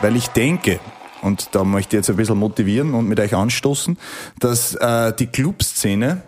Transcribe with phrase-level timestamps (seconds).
[0.00, 0.80] Weil ich denke,
[1.22, 3.96] und da möchte ich jetzt ein bisschen motivieren und mit euch anstoßen,
[4.38, 6.22] dass äh, die Clubszene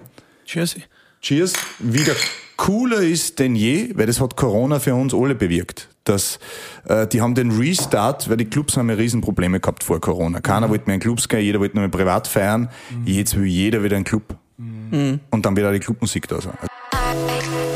[0.46, 0.76] Cheers.
[1.20, 2.14] Cheers wieder
[2.56, 5.88] cooler ist denn je, weil das hat Corona für uns alle bewirkt.
[6.04, 6.38] Dass,
[6.86, 10.40] äh, die haben den Restart, weil die Clubs haben ja Riesenprobleme gehabt vor Corona.
[10.40, 12.68] Keiner wollte mehr in Clubs gehen, jeder wollte nur mehr privat feiern.
[13.06, 14.36] Jetzt will jeder wieder in Club.
[15.30, 16.56] Und dann wird auch die Clubmusik da sein.
[16.58, 17.73] Frühstück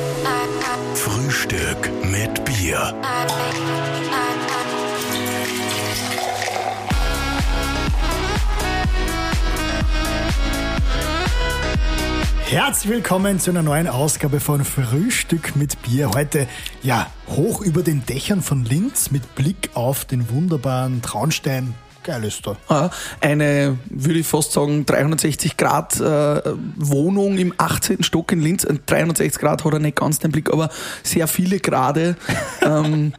[12.50, 16.12] Herzlich willkommen zu einer neuen Ausgabe von Frühstück mit Bier.
[16.14, 16.48] Heute
[16.82, 21.74] ja hoch über den Dächern von Linz mit Blick auf den wunderbaren Traunstein.
[22.04, 22.56] Geil ist da.
[22.68, 22.88] Ah,
[23.20, 26.40] Eine, würde ich fast sagen, 360 Grad äh,
[26.76, 28.02] Wohnung im 18.
[28.02, 28.64] Stock in Linz.
[28.64, 30.70] Ein 360 Grad hat er nicht ganz den Blick, aber
[31.02, 32.16] sehr viele Grade.
[32.62, 33.12] ähm,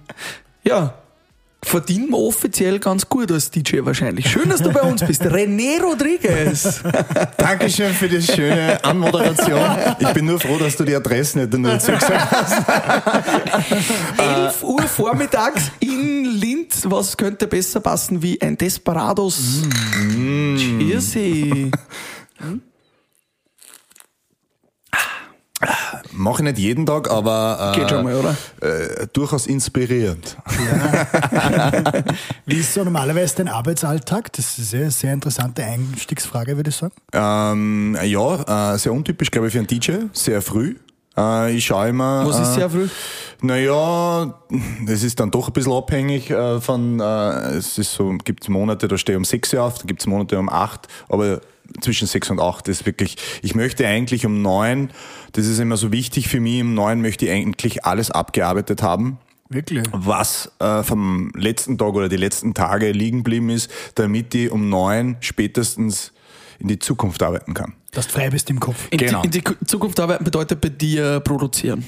[0.63, 0.95] ja,
[1.61, 4.29] verdienen wir offiziell ganz gut als DJ wahrscheinlich.
[4.29, 5.21] Schön, dass du bei uns bist.
[5.25, 6.81] René Rodriguez.
[7.37, 9.59] Dankeschön für die schöne Anmoderation.
[9.99, 12.67] Ich bin nur froh, dass du die Adresse nicht dazu gesagt hast.
[14.17, 16.83] 11 Uhr vormittags in Linz.
[16.85, 19.63] Was könnte besser passen wie ein Desperados?
[20.57, 21.71] Cheersy.
[26.13, 28.35] Mache ich nicht jeden Tag, aber äh, Geht schon mal, oder?
[28.61, 30.37] Äh, durchaus inspirierend.
[32.45, 34.31] Wie ist so normalerweise dein Arbeitsalltag?
[34.33, 36.93] Das ist eine sehr interessante Einstiegsfrage, würde ich sagen.
[37.13, 39.91] Ähm, ja, äh, sehr untypisch, glaube ich, für einen DJ.
[40.13, 40.75] Sehr früh.
[41.17, 42.25] Äh, ich schaue immer.
[42.25, 42.87] Was ist äh, sehr früh?
[43.41, 44.33] Naja,
[44.87, 47.03] es ist dann doch ein bisschen abhängig äh, von, äh,
[47.57, 50.01] es ist so, gibt es Monate, da stehe ich um 6 Uhr auf, da gibt
[50.01, 51.41] es Monate um 8, aber
[51.81, 54.91] zwischen 6 und 8 ist wirklich, ich möchte eigentlich um 9,
[55.33, 59.17] das ist immer so wichtig für mich, um 9 möchte ich eigentlich alles abgearbeitet haben
[59.49, 59.83] Wirklich?
[59.91, 64.69] was äh, vom letzten Tag oder die letzten Tage liegen geblieben ist, damit ich um
[64.69, 66.13] neun spätestens
[66.59, 67.73] in die Zukunft arbeiten kann.
[67.91, 68.87] Dass du frei bist im Kopf.
[68.91, 69.21] In, Genau.
[69.23, 71.85] die, in die Zukunft arbeiten bedeutet bei dir produzieren.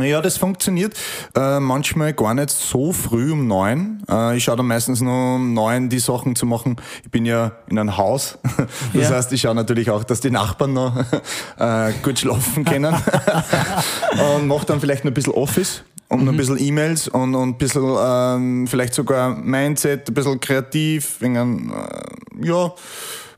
[0.00, 0.94] Ja, das funktioniert
[1.36, 4.02] äh, manchmal gar nicht so früh um neun.
[4.08, 6.76] Äh, ich schaue dann meistens nur um neun die Sachen zu machen.
[7.04, 8.38] Ich bin ja in einem Haus.
[8.94, 9.16] Das Ja.
[9.16, 10.96] heißt, ich schaue natürlich auch, dass die Nachbarn noch
[11.58, 12.94] äh, gut schlafen können.
[14.36, 17.48] und mache dann vielleicht noch ein bisschen Office und noch ein bisschen E-Mails und, und
[17.50, 22.72] ein bisschen ähm, vielleicht sogar Mindset, ein bisschen kreativ, wegen einem, äh, ja, ein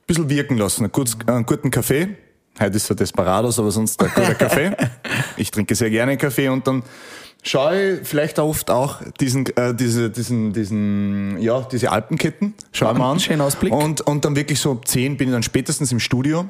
[0.07, 0.83] bisschen wirken lassen.
[0.85, 2.17] Einen, kurz, einen guten Kaffee.
[2.61, 4.77] Heute ist er Desperados, aber sonst ein guter Kaffee.
[5.37, 6.85] Ich trinke sehr gerne Kaffee und dann
[7.43, 12.55] schaue ich vielleicht oft auch diesen, äh, diese, diesen, diesen, ja, diese Alpenketten.
[12.73, 13.19] Schau ich mir an.
[13.19, 13.73] Schöner Ausblick.
[13.73, 16.47] Und, und dann wirklich so um 10 bin ich dann spätestens im Studio.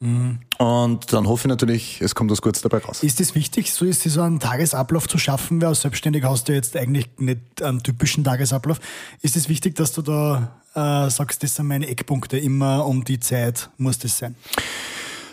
[0.00, 3.02] Und dann hoffe ich natürlich, es kommt was Gutes dabei raus.
[3.02, 5.60] Ist es wichtig, so ist so einen Tagesablauf zu schaffen?
[5.60, 8.78] Weil als Selbstständiger hast du jetzt eigentlich nicht einen typischen Tagesablauf.
[9.22, 13.18] Ist es wichtig, dass du da äh, sagst, das sind meine Eckpunkte, immer um die
[13.18, 14.36] Zeit muss das sein?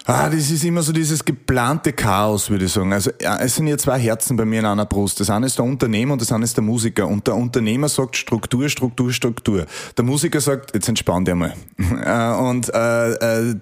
[0.07, 2.93] Ah, das ist immer so dieses geplante Chaos, würde ich sagen.
[2.93, 5.19] Also es sind ja zwei Herzen bei mir in einer Brust.
[5.19, 7.07] Das eine ist der Unternehmer und das andere ist der Musiker.
[7.07, 9.65] Und der Unternehmer sagt Struktur, Struktur, Struktur.
[9.97, 11.53] Der Musiker sagt, jetzt entspann dich mal.
[12.05, 13.55] Äh, und äh, äh,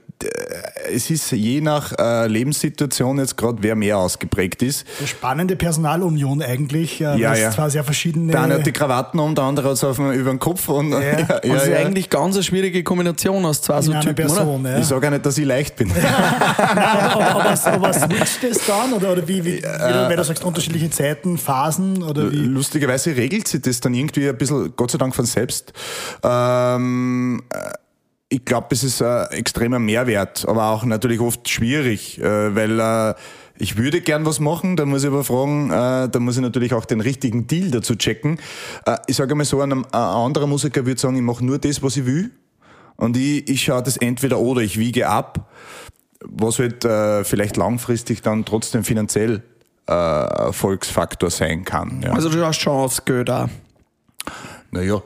[0.93, 4.85] es ist je nach äh, Lebenssituation jetzt gerade, wer mehr ausgeprägt ist.
[4.99, 7.51] Eine spannende Personalunion eigentlich, äh, Ja, es ja.
[7.51, 8.31] zwar sehr verschiedene...
[8.31, 10.67] Der eine hat die Krawatten um, der andere hat es auf dem- über den Kopf.
[10.69, 11.77] Und, ja, ja, das ist ja.
[11.77, 14.35] eigentlich ganz eine schwierige Kombination aus zwei so in einer Typen, oder?
[14.35, 14.77] Person, ja.
[14.79, 15.91] Ich sage auch nicht, dass ich leicht bin.
[16.57, 18.93] aber, aber, aber switcht das dann?
[18.93, 22.03] Oder, oder wie, wie, wie du, wenn du sagst, unterschiedliche Zeiten, Phasen?
[22.03, 22.35] Oder wie?
[22.37, 25.73] Lustigerweise regelt sich das dann irgendwie ein bisschen, Gott sei Dank von selbst.
[26.23, 27.57] Ähm, äh,
[28.33, 33.13] ich glaube, es ist ein extremer Mehrwert, aber auch natürlich oft schwierig, äh, weil äh,
[33.59, 36.73] ich würde gern was machen, da muss ich aber fragen, äh, da muss ich natürlich
[36.73, 38.39] auch den richtigen Deal dazu checken.
[38.87, 41.83] Äh, ich sage mal so, ein, ein anderer Musiker würde sagen, ich mache nur das,
[41.83, 42.31] was ich will.
[42.95, 45.51] Und ich, ich schaue das entweder oder, ich wiege ab,
[46.25, 49.43] was halt äh, vielleicht langfristig dann trotzdem finanziell
[49.87, 52.01] äh, Erfolgsfaktor sein kann.
[52.03, 52.13] Ja.
[52.13, 53.47] Also du hast Geld auch.
[54.71, 55.03] Naja,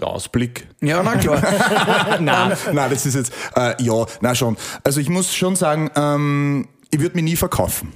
[0.00, 0.68] der Ausblick.
[0.80, 1.40] Ja, na klar.
[2.20, 4.56] nein, nein, das ist jetzt, äh, ja, na schon.
[4.84, 7.92] Also ich muss schon sagen, ähm, ich würde mich nie verkaufen.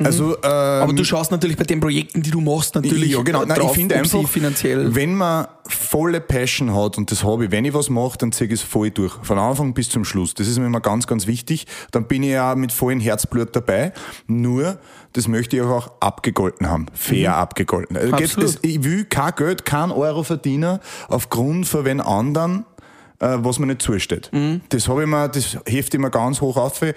[0.00, 3.44] Also, ähm, Aber du schaust natürlich bei den Projekten, die du machst, natürlich ja, genau.
[3.44, 4.94] Nein, drauf, ich finde einfach, finanziell.
[4.94, 8.54] wenn man volle Passion hat, und das ich, wenn ich was mache, dann ziehe ich
[8.54, 9.12] es voll durch.
[9.22, 10.32] Von Anfang bis zum Schluss.
[10.32, 11.66] Das ist mir immer ganz, ganz wichtig.
[11.90, 13.92] Dann bin ich ja mit vollem Herzblut dabei.
[14.26, 14.78] Nur,
[15.12, 16.86] das möchte ich auch abgegolten haben.
[16.94, 17.96] Fair abgegolten.
[17.96, 20.78] Also das- ich will kein Geld, kein Euro verdienen
[21.08, 22.64] aufgrund von wenn anderen
[23.26, 24.30] was mir nicht zusteht.
[24.68, 26.82] Das habe ich mir, das hefte ich mir ganz hoch auf.
[26.82, 26.94] Äh,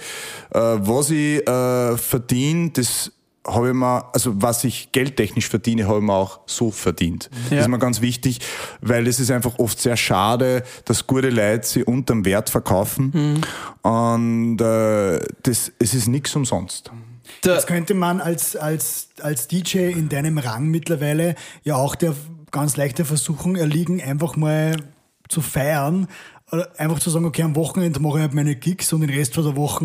[0.52, 3.12] was ich äh, verdiene, das
[3.48, 7.30] habe ich mir, also was ich geldtechnisch verdiene, habe ich mir auch so verdient.
[7.50, 7.58] Ja.
[7.58, 8.40] Das ist mir ganz wichtig,
[8.82, 13.44] weil es ist einfach oft sehr schade, dass gute Leute sie unterm Wert verkaufen.
[13.82, 16.92] Und äh, das, es ist nichts umsonst.
[17.42, 22.16] Das könnte man als, als, als DJ in deinem Rang mittlerweile ja auch der
[22.52, 24.76] ganz leichte Versuchung erliegen, einfach mal
[25.30, 26.08] zu feiern.
[26.52, 29.34] Oder einfach zu sagen, okay, am Wochenende mache ich halt meine Gigs und den Rest
[29.34, 29.84] von der Woche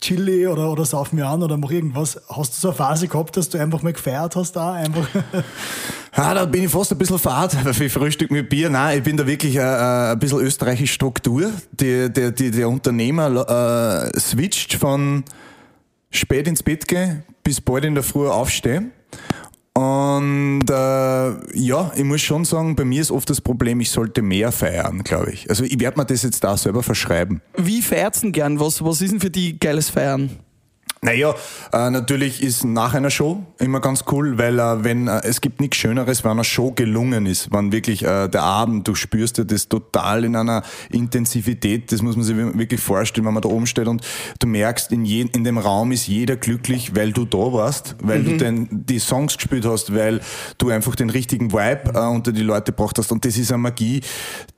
[0.00, 2.20] chili oder, oder sauf mir an oder mache irgendwas.
[2.28, 4.72] Hast du so eine Phase gehabt, dass du einfach mal gefeiert hast da?
[4.72, 5.06] Einfach
[6.16, 8.70] Ja, da bin ich fast ein bisschen fad für Frühstück mit Bier.
[8.70, 11.50] Nein, ich bin da wirklich äh, äh, ein bisschen österreichische Struktur.
[11.72, 15.24] Die, der, die, der Unternehmer äh, switcht von
[16.10, 18.90] spät ins Bett gehen bis bald in der Früh aufstehen.
[19.76, 24.22] Und äh, ja, ich muss schon sagen, bei mir ist oft das Problem, ich sollte
[24.22, 25.50] mehr feiern, glaube ich.
[25.50, 27.42] Also ich werde mir das jetzt da selber verschreiben.
[27.56, 28.60] wie feiert's denn gern?
[28.60, 30.30] Was, was ist denn für die geiles Feiern?
[31.04, 31.34] Naja,
[31.70, 35.60] äh, natürlich ist nach einer Show immer ganz cool, weil äh, wenn äh, es gibt
[35.60, 39.44] nichts Schöneres, wenn eine Show gelungen ist, wenn wirklich äh, der Abend, du spürst ja
[39.44, 43.66] das total in einer Intensivität, das muss man sich wirklich vorstellen, wenn man da oben
[43.66, 44.00] steht und
[44.38, 48.24] du merkst, in, je, in dem Raum ist jeder glücklich, weil du da warst, weil
[48.24, 50.22] du den, die Songs gespielt hast, weil
[50.56, 53.58] du einfach den richtigen Vibe äh, unter die Leute gebracht hast und das ist eine
[53.58, 54.00] Magie,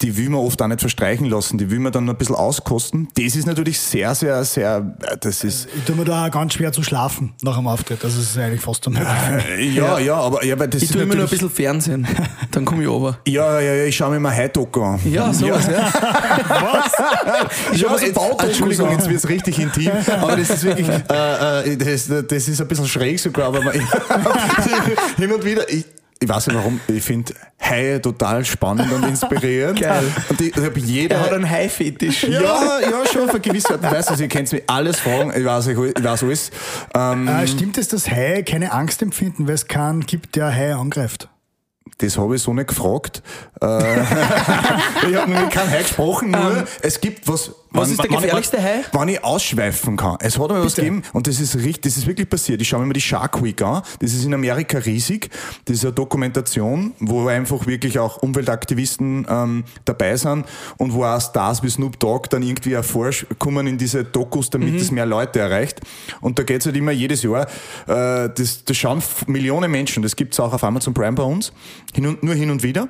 [0.00, 2.36] die will man oft auch nicht verstreichen lassen, die will man dann noch ein bisschen
[2.36, 3.08] auskosten.
[3.16, 6.72] Das ist natürlich sehr, sehr, sehr, äh, das ist Ich tue mir da ganz schwer
[6.72, 8.04] zu schlafen nach dem Auftritt.
[8.04, 9.10] Also es ist eigentlich fast unmöglich.
[9.76, 12.06] Ja, ja, aber, ja, aber das Ich ist tue immer nur ein bisschen Fernsehen.
[12.50, 13.18] Dann komme ich over.
[13.26, 15.00] Ja, ja, ja, ich schaue mir mal High-Doku an.
[15.04, 15.92] Ja, sowas, ja.
[17.72, 18.92] Ich schau ja, mir so jetzt, Baudokus Entschuldigung, an.
[18.94, 22.68] jetzt wird es richtig intim, aber das ist wirklich, äh, äh, das, das ist ein
[22.68, 23.72] bisschen schräg sogar, aber man,
[25.16, 25.84] hin und wieder, ich,
[26.18, 29.80] ich weiß nicht warum, ich finde Haie total spannend und inspirierend.
[29.80, 30.04] Geil.
[30.28, 31.16] Und ich, ich habe jeder...
[31.16, 32.24] Er hat einen Hai-Fetisch.
[32.24, 34.10] ja, ja, schon auf eine gewisse Art und Weise.
[34.10, 36.50] Also, ihr könnt mich alles fragen, ich weiß, ich, ich weiß alles.
[36.94, 40.76] Ähm, Äh, stimmt es, dass Haie keine Angst empfinden, weil es keinen gibt, der Haie
[40.76, 41.28] angreift?
[41.98, 43.22] Das habe ich so nicht gefragt.
[43.60, 43.66] Äh,
[45.08, 47.52] ich habe mit keinem Hai gesprochen, nur es gibt was.
[47.76, 48.82] Was ist der gefährlichste Hai?
[48.92, 50.16] Wann ich ausschweifen kann.
[50.20, 52.60] Es hat mir was gegeben und das ist richtig, das ist wirklich passiert.
[52.60, 53.82] Ich schaue mir mal die Shark Week an.
[54.00, 55.30] Das ist in Amerika riesig.
[55.64, 60.46] Das ist eine Dokumentation, wo einfach wirklich auch Umweltaktivisten ähm, dabei sind
[60.76, 64.76] und wo auch Stars wie Snoop Dogg dann irgendwie hervorkommen in diese Dokus, damit Mhm.
[64.76, 65.80] es mehr Leute erreicht.
[66.20, 67.46] Und da geht es halt immer jedes Jahr.
[67.86, 70.02] Äh, das, das schauen Millionen Menschen.
[70.02, 71.52] Das gibt es auch auf Amazon Prime bei uns.
[71.94, 72.88] Hin und, nur hin und wieder.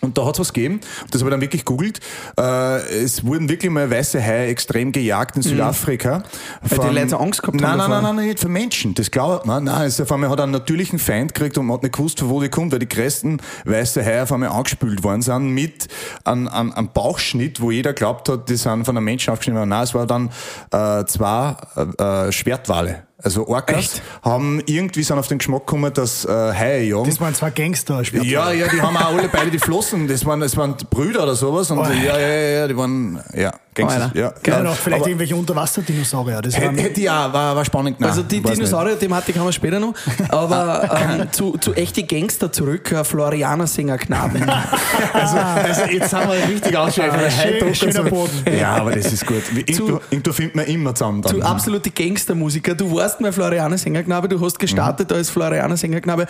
[0.00, 0.80] Und da hat es was gegeben,
[1.10, 2.00] das habe ich dann wirklich googelt.
[2.38, 6.22] Äh, es wurden wirklich mal weiße Haie extrem gejagt in Südafrika.
[6.62, 8.14] Weil die Leute Angst gehabt nein, haben Nein, nein, davor.
[8.14, 8.94] nein, nicht für Menschen.
[8.94, 9.64] Das glaubt man.
[9.64, 12.30] Nein, es auf einmal hat einen natürlichen Feind gekriegt und man hat nicht gewusst, von
[12.30, 15.88] wo die kommt, weil die größten weiße Haie auf einmal angespült worden sind mit
[16.24, 19.68] einem, einem, einem Bauchschnitt, wo jeder glaubt hat, die sind von einem Menschen aufgeschnitten worden.
[19.68, 20.30] Nein, es war dann
[20.72, 23.09] äh, zwei äh, äh, Schwertwale.
[23.22, 24.02] Also Orcas Echt?
[24.22, 27.04] haben irgendwie sind auf den Geschmack gekommen, dass äh, Haie jagen.
[27.04, 28.02] Das waren zwei Gangster.
[28.04, 30.08] schwer- Ja, ja, die haben auch alle beide die Flossen.
[30.08, 31.70] Das waren, das waren Brüder oder sowas.
[31.70, 31.84] Und Oh.
[31.84, 34.02] ja, ja, ja, ja, die waren, ja, Gangster.
[34.04, 34.18] Alter.
[34.18, 34.70] Ja, Ja, ja.
[34.72, 36.42] vielleicht Aber irgendwelche Unterwasserdinosaurier.
[36.42, 38.00] Das hätte, hätte ja, war, war spannend.
[38.00, 38.40] Nein, Also die.
[38.42, 39.94] Dinosaurier-Thematik haben wir später noch.
[40.28, 40.90] Aber
[41.20, 44.44] ähm, zu, zu echte Gangster zurück, äh, Florianer Singerknaben.
[45.12, 47.32] Also, also jetzt sind wir richtig ausschweifend.
[47.32, 48.30] Schön- schöner Boden.
[48.58, 49.42] Ja, aber das ist gut.
[49.54, 51.36] Irgendwo, irgendwo findet man immer zusammen dann.
[51.38, 52.74] Du absolute Gangstermusiker.
[52.74, 56.26] Du warst mal Florianer Sängerknabe, du hast gestartet als Florianer Sängerknabe.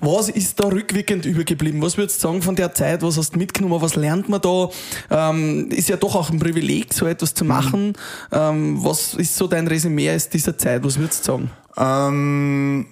[0.00, 1.80] Was ist da rückwirkend übergeblieben?
[1.82, 3.02] Was würdest du sagen von der Zeit?
[3.02, 3.80] Was hast du mitgenommen?
[3.82, 4.68] Was lernt man da?
[5.10, 7.94] Ähm, ist ja doch auch ein Privileg, so etwas zu machen.
[8.32, 10.84] Ähm, was ist so dein Resümee aus dieser Zeit?
[10.84, 11.50] Was würdest du sagen?
[11.76, 12.86] Ähm,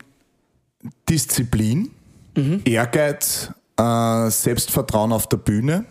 [1.08, 1.90] Disziplin,
[2.64, 5.84] Ehrgeiz, äh, Selbstvertrauen auf der Bühne.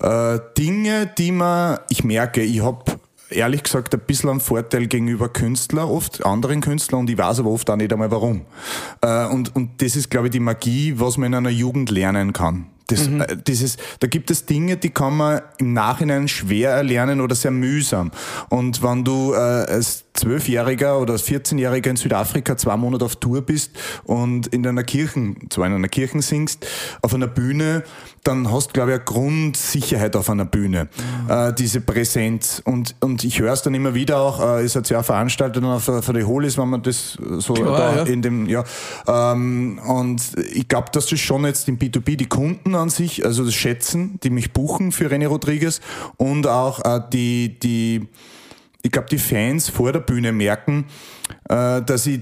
[0.00, 2.84] Äh, Dinge, die man, ich merke, ich habe
[3.30, 7.50] ehrlich gesagt ein bisschen einen Vorteil gegenüber Künstlern, oft anderen Künstlern und ich weiß aber
[7.50, 8.42] oft auch nicht einmal warum.
[9.00, 12.32] Äh, und, und das ist, glaube ich, die Magie, was man in einer Jugend lernen
[12.32, 12.66] kann.
[12.88, 17.34] Das, äh, dieses, da gibt es Dinge, die kann man im Nachhinein schwer erlernen oder
[17.34, 18.12] sehr mühsam.
[18.48, 23.42] Und wenn du äh, als Zwölfjähriger oder als 14-Jähriger in Südafrika zwei Monate auf Tour
[23.42, 23.72] bist
[24.04, 26.66] und in einer Kirchen, zwar in einer Kirche singst,
[27.02, 27.82] auf einer Bühne,
[28.26, 30.88] dann hast du, glaube ich, eine Grundsicherheit auf einer Bühne.
[31.28, 32.60] Äh, diese Präsenz.
[32.64, 35.70] Und, und ich höre es dann immer wieder auch, äh, ist jetzt ja veranstaltet und
[35.70, 38.02] auf, auf der Holis, wenn man das so Klar, da ja.
[38.04, 38.64] in dem, ja.
[39.06, 43.44] Ähm, und ich glaube, dass das schon jetzt im B2B die Kunden an sich, also
[43.44, 45.80] das schätzen, die mich buchen für René Rodriguez
[46.16, 48.08] und auch äh, die, die,
[48.82, 50.86] ich glaube, die Fans vor der Bühne merken,
[51.48, 52.20] äh, dass ich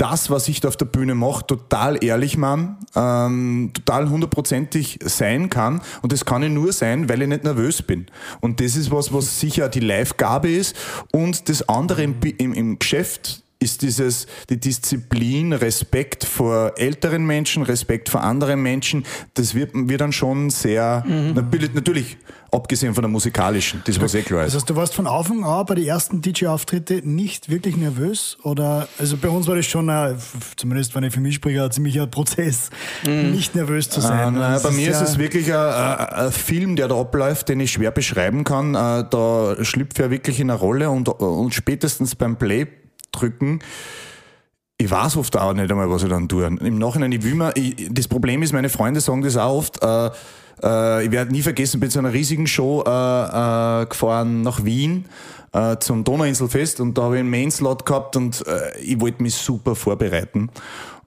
[0.00, 5.50] das, was ich da auf der Bühne mache, total ehrlich mache, ähm, total hundertprozentig sein
[5.50, 5.82] kann.
[6.00, 8.06] Und das kann ich nur sein, weil ich nicht nervös bin.
[8.40, 10.74] Und das ist was, was sicher die Live-Gabe ist.
[11.12, 17.62] Und das andere im, im, im Geschäft, ist dieses, die Disziplin, Respekt vor älteren Menschen,
[17.62, 21.34] Respekt vor anderen Menschen, das wird, wird dann schon sehr, Mhm.
[21.34, 22.16] natürlich, natürlich,
[22.52, 25.64] abgesehen von der musikalischen, das was eh klar Das heißt, du warst von Anfang an
[25.66, 28.38] bei den ersten DJ-Auftritte nicht wirklich nervös?
[28.42, 30.16] Oder, also bei uns war das schon, ein,
[30.56, 32.70] zumindest wenn ich für mich spreche, ein ziemlicher Prozess,
[33.06, 34.34] nicht nervös zu Äh, sein.
[34.34, 37.60] nein, Das bei mir ist es wirklich ein, ein, ein Film, der da abläuft, den
[37.60, 38.74] ich schwer beschreiben kann.
[38.74, 42.66] Äh, Da schlüpfe ich wirklich in eine Rolle und, und spätestens beim Play
[43.12, 43.60] drücken,
[44.80, 46.46] ich weiß oft auch nicht einmal, was ich dann tue.
[46.46, 49.82] Im Nachhinein, ich will mir, ich, das Problem ist, meine Freunde sagen das auch oft,
[49.82, 50.10] äh,
[50.62, 52.90] äh, ich werde nie vergessen, bin zu einer riesigen Show äh,
[53.82, 55.04] äh, gefahren nach Wien
[55.52, 59.34] äh, zum Donauinselfest und da habe ich einen Mainslot gehabt und äh, ich wollte mich
[59.34, 60.50] super vorbereiten.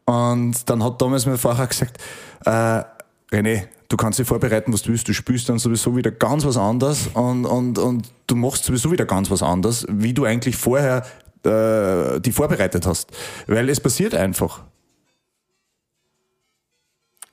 [0.06, 1.98] Und dann hat damals mein Fahrer gesagt,
[2.46, 2.84] äh,
[3.32, 6.58] René, du kannst dich vorbereiten, was du willst, du spielst dann sowieso wieder ganz was
[6.58, 11.04] anderes und, und, und du machst sowieso wieder ganz was anderes, wie du eigentlich vorher
[11.46, 13.12] äh, die vorbereitet hast.
[13.48, 14.62] Weil es passiert einfach.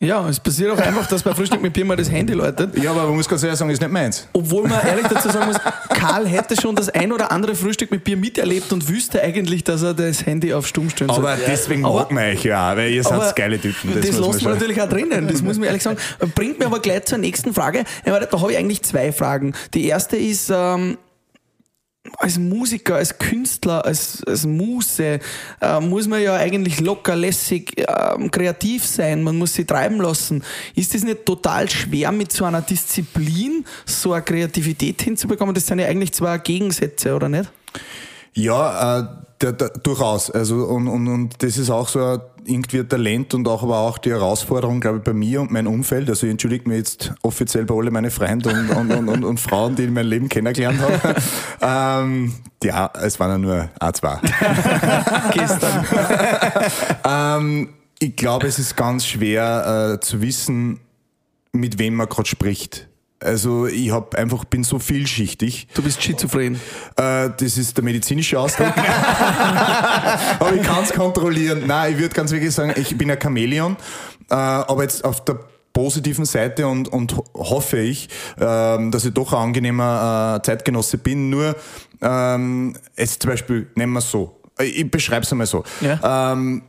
[0.02, 2.74] Ja, es passiert auch einfach, dass bei Frühstück mit Bier mal das Handy läutet.
[2.82, 4.26] Ja, aber man muss ganz ehrlich sagen, ist nicht meins.
[4.32, 5.58] Obwohl man ehrlich dazu sagen muss,
[5.90, 9.82] Karl hätte schon das ein oder andere Frühstück mit Bier miterlebt und wüsste eigentlich, dass
[9.82, 11.18] er das Handy auf Stumm stellen soll.
[11.18, 13.92] Aber deswegen Aber- mag man euch ja, weil ihr seid geile Typen.
[14.00, 15.98] Das, man lassen wir schon- natürlich auch drinnen, das muss man ehrlich sagen.
[16.34, 17.84] Bringt mir aber gleich zur nächsten Frage.
[18.06, 19.52] Da habe ich eigentlich zwei Fragen.
[19.74, 20.96] Die erste ist, ähm,
[22.18, 25.20] als Musiker, als Künstler, als, als Muse
[25.60, 29.22] äh, muss man ja eigentlich locker, lässig, ähm, kreativ sein.
[29.22, 30.42] Man muss sich treiben lassen.
[30.74, 35.54] Ist es nicht total schwer, mit so einer Disziplin so eine Kreativität hinzubekommen?
[35.54, 37.50] Das sind ja eigentlich zwei Gegensätze, oder nicht?
[38.32, 39.06] Ja, äh,
[39.40, 40.30] der, der, durchaus.
[40.30, 43.98] Also und, und, und das ist auch so ein, irgendwie Talent und auch aber auch
[43.98, 46.08] die Herausforderung, glaube ich, bei mir und meinem Umfeld.
[46.08, 49.40] Also ich entschuldige mich jetzt offiziell bei alle meine Freunde und, und, und, und, und
[49.40, 51.16] Frauen, die ich in meinem Leben kennengelernt habe.
[52.04, 54.18] ähm, ja, es waren ja nur ein, zwei.
[55.32, 55.86] Gestern.
[57.04, 57.68] ähm,
[57.98, 60.80] ich glaube, es ist ganz schwer äh, zu wissen,
[61.52, 62.89] mit wem man gerade spricht.
[63.22, 65.68] Also ich hab einfach bin so vielschichtig.
[65.74, 66.54] Du bist schizophren.
[66.96, 68.72] Äh, das ist der medizinische Ausdruck.
[70.38, 71.64] aber ich kann es kontrollieren.
[71.66, 73.76] Nein, ich würde ganz wirklich sagen, ich bin ein Chamäleon,
[74.30, 75.38] äh, aber jetzt auf der
[75.72, 78.08] positiven Seite und, und ho- hoffe ich,
[78.40, 81.30] ähm, dass ich doch ein angenehmer äh, Zeitgenosse bin.
[81.30, 81.54] Nur
[82.02, 84.40] ähm, jetzt zum Beispiel, nehmen wir es so.
[84.58, 85.62] Ich beschreibe es einmal so.
[85.80, 86.32] Ja.
[86.32, 86.62] Ähm,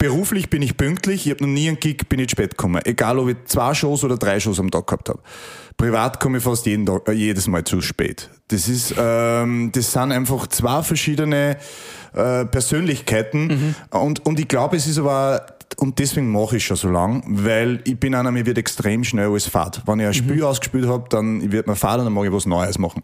[0.00, 2.80] beruflich bin ich pünktlich, ich habe noch nie einen Gig, bin ich spät gekommen.
[2.84, 5.20] Egal, ob ich zwei Shows oder drei Shows am Tag gehabt habe.
[5.76, 8.28] Privat komme ich fast jeden Tag, äh, jedes Mal zu spät.
[8.48, 11.58] Das ist, ähm, das sind einfach zwei verschiedene
[12.14, 15.46] äh, Persönlichkeiten und, und ich glaube, es ist aber
[15.76, 19.28] und deswegen mache ich schon so lang, weil ich bin einer, mir wird extrem schnell
[19.28, 19.82] alles fad.
[19.86, 22.46] Wenn ich ein Spiel ausgespielt habe, dann wird mir fad und dann mag ich was
[22.46, 23.02] Neues machen.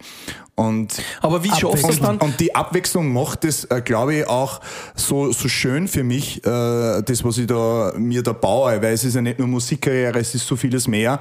[0.55, 2.17] Und Aber wie schaffst du es dann?
[2.17, 4.59] und, die Abwechslung macht es, äh, glaube ich, auch
[4.95, 9.03] so, so schön für mich, äh, das, was ich da, mir da baue, weil es
[9.03, 11.19] ist ja nicht nur Musikkarriere, es ist so vieles mehr,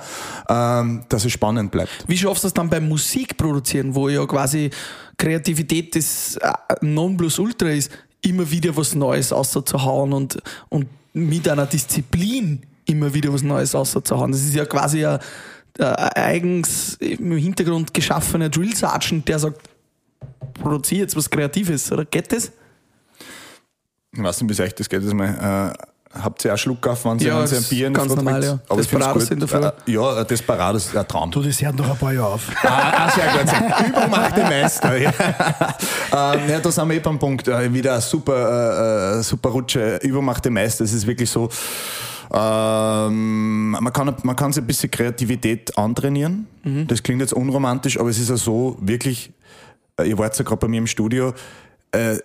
[0.48, 1.90] ähm, dass es spannend bleibt.
[2.06, 4.70] Wie schaffst du es dann beim Musikproduzieren, wo ja quasi
[5.18, 7.90] Kreativität das äh, Nonplusultra ist,
[8.22, 10.38] immer wieder was Neues auszuhauen und,
[10.70, 10.86] und
[11.16, 14.32] mit einer Disziplin immer wieder was Neues auszuhauen?
[14.32, 15.18] Das ist ja quasi ein,
[15.78, 19.62] ein eigens im Hintergrund geschaffener Drill Sergeant, der sagt,
[20.54, 22.52] produziere jetzt was Kreatives, oder geht das?
[24.12, 25.86] Ich weiß nicht, wie euch das geht, das mal, äh,
[26.22, 28.44] Habt ihr auch Schluck auf, wenn sie, Ja, ein Bier in der ganz Früh normal,
[28.44, 28.58] ja.
[28.68, 29.64] Aber Desperados in der Früh.
[29.64, 31.30] Äh, Ja, Desperados ist ein Traum.
[31.30, 32.42] Du, das hört noch ein paar Jahre auf.
[32.62, 33.88] Ah, ah, sehr gut.
[33.88, 34.96] Übung macht den Meister.
[34.96, 35.10] Ja.
[36.34, 37.48] ähm, ja, da sind wir eh beim Punkt.
[37.48, 39.96] Äh, wieder eine super, äh, super Rutsche.
[40.02, 40.84] Übung macht den Meister.
[40.84, 41.48] Es ist wirklich so.
[42.32, 46.46] Ähm, man, kann, man kann sich ein bisschen Kreativität antrainieren.
[46.88, 49.32] Das klingt jetzt unromantisch, aber es ist ja so, wirklich,
[50.00, 51.32] äh, ihr wart ja gerade bei mir im Studio,
[51.92, 52.16] äh,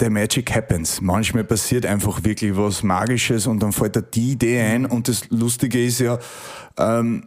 [0.00, 1.00] the magic happens.
[1.00, 5.28] Manchmal passiert einfach wirklich was Magisches und dann fällt da die Idee ein und das
[5.30, 6.18] Lustige ist ja,
[6.78, 7.24] ähm,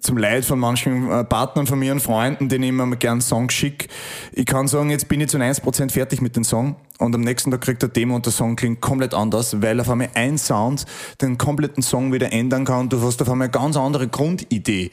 [0.00, 3.52] zum Leid von manchen äh, Partnern von mir und Freunden, denen ich immer gern Songs
[3.52, 3.88] schicke.
[4.32, 7.50] Ich kann sagen, jetzt bin ich zu 90% fertig mit dem Song und am nächsten
[7.50, 10.86] Tag kriegt er Demo und der Song klingt komplett anders, weil auf einmal ein Sound
[11.20, 14.90] den kompletten Song wieder ändern kann und du hast auf einmal eine ganz andere Grundidee.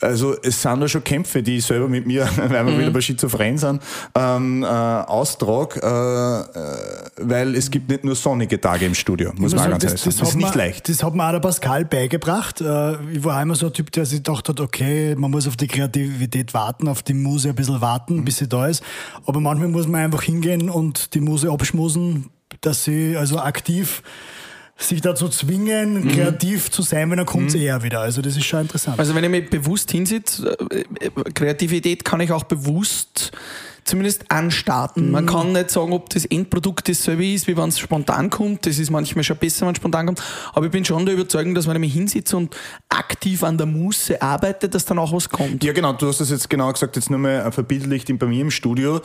[0.00, 3.00] Also es sind da schon Kämpfe, die ich selber mit mir, weil wir wieder bei
[3.00, 3.82] Schizophren sind,
[4.14, 6.44] ähm, äh, austrag, äh, äh,
[7.20, 10.16] weil es gibt nicht nur sonnige Tage im Studio, muss man ganz ehrlich sagen.
[10.18, 10.88] Das ist hat nicht leicht.
[10.88, 12.60] Das hat mir auch der Pascal beigebracht.
[12.60, 15.56] Äh, Ich war immer so ein Typ, der sich gedacht hat, okay, man muss auf
[15.56, 18.82] die Kreativität warten, auf die Muse ein bisschen warten, bis sie da ist.
[19.26, 22.30] Aber manchmal muss man einfach hingehen und die Muse abschmusen,
[22.60, 24.02] dass sie also aktiv
[24.76, 26.08] sich dazu zwingen, Mhm.
[26.08, 28.00] kreativ zu sein, wenn er kommt eher wieder.
[28.00, 28.98] Also das ist schon interessant.
[28.98, 33.30] Also wenn ich mich bewusst hinsitze, äh, äh, Kreativität kann ich auch bewusst
[33.90, 35.10] zumindest anstarten.
[35.10, 38.66] Man kann nicht sagen, ob das Endprodukt dasselbe ist, wie wenn es spontan kommt.
[38.66, 40.22] Das ist manchmal schon besser, wenn es spontan kommt.
[40.52, 42.56] Aber ich bin schon der Überzeugung, dass wenn ich mich hinsitze und
[42.88, 45.62] aktiv an der Muße arbeite, dass dann auch was kommt.
[45.64, 48.50] Ja, genau, du hast das jetzt genau gesagt, jetzt nur mal verbildlicht bei mir im
[48.50, 49.00] Studio.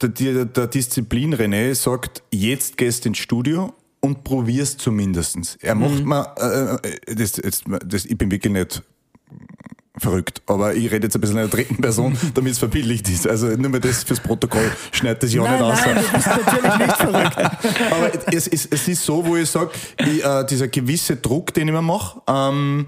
[0.00, 5.56] Der, der, der Disziplin René sagt, jetzt gehst ins Studio und probierst zumindestens.
[5.60, 8.82] Er macht mal, äh, das, jetzt, das, ich bin wirklich nicht
[10.00, 13.26] verrückt, aber ich rede jetzt ein bisschen in der dritten Person, damit es verbildlicht ist.
[13.26, 15.80] Also nur mal das fürs Protokoll schneidet das ja auch Nein, nicht aus.
[15.84, 17.36] nein, du bist natürlich nicht verrückt.
[17.92, 21.74] Aber es, es, es ist so, wo ich sage, äh, dieser gewisse Druck, den ich
[21.74, 22.86] mir mache, ähm,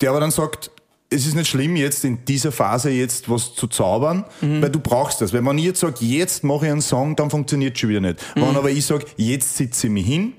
[0.00, 0.70] der aber dann sagt,
[1.08, 5.20] es ist nicht schlimm, jetzt in dieser Phase jetzt was zu zaubern, weil du brauchst
[5.20, 5.32] das.
[5.32, 8.00] Weil wenn ich jetzt sage, jetzt mache ich einen Song, dann funktioniert es schon wieder
[8.00, 8.18] nicht.
[8.34, 10.32] Wenn aber ich sage, jetzt sitze ich mich hin,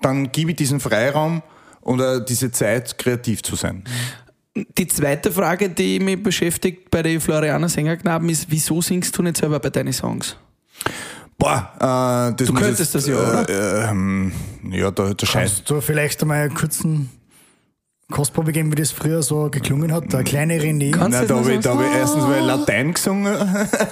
[0.00, 1.42] dann gebe ich diesen Freiraum
[1.82, 3.84] oder diese Zeit, kreativ zu sein.
[4.78, 9.36] Die zweite Frage, die mich beschäftigt bei den Florianer Sängerknaben ist, wieso singst du nicht
[9.36, 10.36] selber bei deinen Songs?
[11.38, 13.48] Boah, äh, das Du könntest jetzt, das ja, oder?
[13.48, 14.32] Äh, ähm,
[14.70, 17.10] ja, da, da scheiß, Kannst du vielleicht einmal einen kurzen
[18.12, 20.12] Kostprobe geben, wie das früher so geklungen hat?
[20.12, 20.92] Der kleine René.
[20.92, 23.34] Kannst Nein, du da habe ich, da hab ich erstens mal Latein gesungen.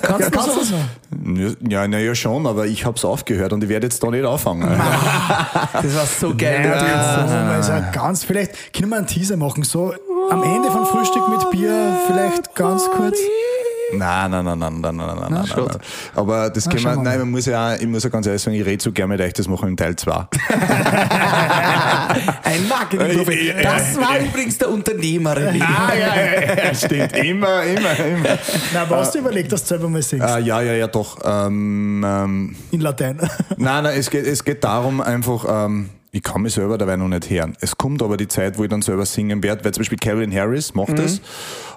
[0.03, 1.69] Kannst du Kannst du das noch?
[1.69, 4.63] Ja, naja, schon, aber ich hab's aufgehört und ich werde jetzt da nicht anfangen.
[5.73, 6.61] Das war so geil.
[6.61, 6.93] Nein, natürlich.
[6.93, 9.93] das ist mal so ganz, vielleicht können wir einen Teaser machen, so
[10.31, 13.19] am Ende von Frühstück mit Bier, vielleicht ganz kurz.
[13.99, 15.69] Nein, nein, nein, nein, nein, nein, nein, nein, nein, nein.
[16.15, 18.65] Aber das können wir, nein, man muss ja, ich muss ja ganz ehrlich sagen, ich
[18.65, 20.13] rede so gerne mit euch, das machen wir im Teil 2.
[22.45, 23.55] Ein Marketingprofi.
[23.63, 25.37] Das war übrigens der Unternehmer.
[25.37, 25.59] René.
[25.59, 27.17] ja, ja, ja, stimmt.
[27.17, 28.39] Immer, immer, immer.
[28.73, 30.27] Na, aber hast du überlegt, dass du selber mal singst?
[30.29, 31.19] Äh, ja, ja, ja, doch.
[31.25, 33.19] Ähm, ähm, In Latein.
[33.57, 37.09] nein, nein, es geht, es geht darum einfach, ähm, ich kann mich selber dabei noch
[37.09, 37.57] nicht hören.
[37.61, 40.33] Es kommt aber die Zeit, wo ich dann selber singen werde, weil zum Beispiel Calvin
[40.33, 41.21] Harris macht das.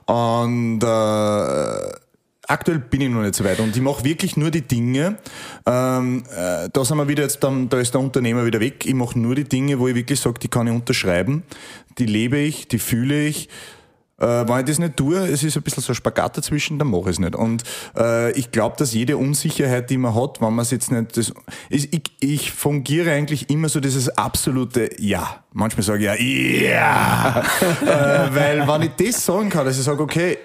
[0.05, 2.06] Und äh,
[2.47, 3.59] aktuell bin ich noch nicht so weit.
[3.59, 5.17] Und ich mache wirklich nur die Dinge,
[5.65, 8.85] ähm, äh, da sind wir wieder jetzt, dann, da ist der Unternehmer wieder weg.
[8.85, 11.43] Ich mache nur die Dinge, wo ich wirklich sage, die kann ich unterschreiben.
[11.97, 13.49] Die lebe ich, die fühle ich.
[14.19, 16.87] Äh, wenn ich das nicht tue, es ist ein bisschen so ein Spagat dazwischen, dann
[16.87, 17.35] mache ich es nicht.
[17.35, 17.63] Und
[17.95, 21.15] äh, ich glaube, dass jede Unsicherheit, die man hat, wenn man es jetzt nicht...
[21.15, 21.31] Das,
[21.69, 25.43] ich, ich, ich fungiere eigentlich immer so dieses absolute Ja.
[25.53, 27.43] Manchmal sage ich ja, ja.
[27.81, 30.39] äh, weil wenn ich das sagen kann, dass ich sage, okay,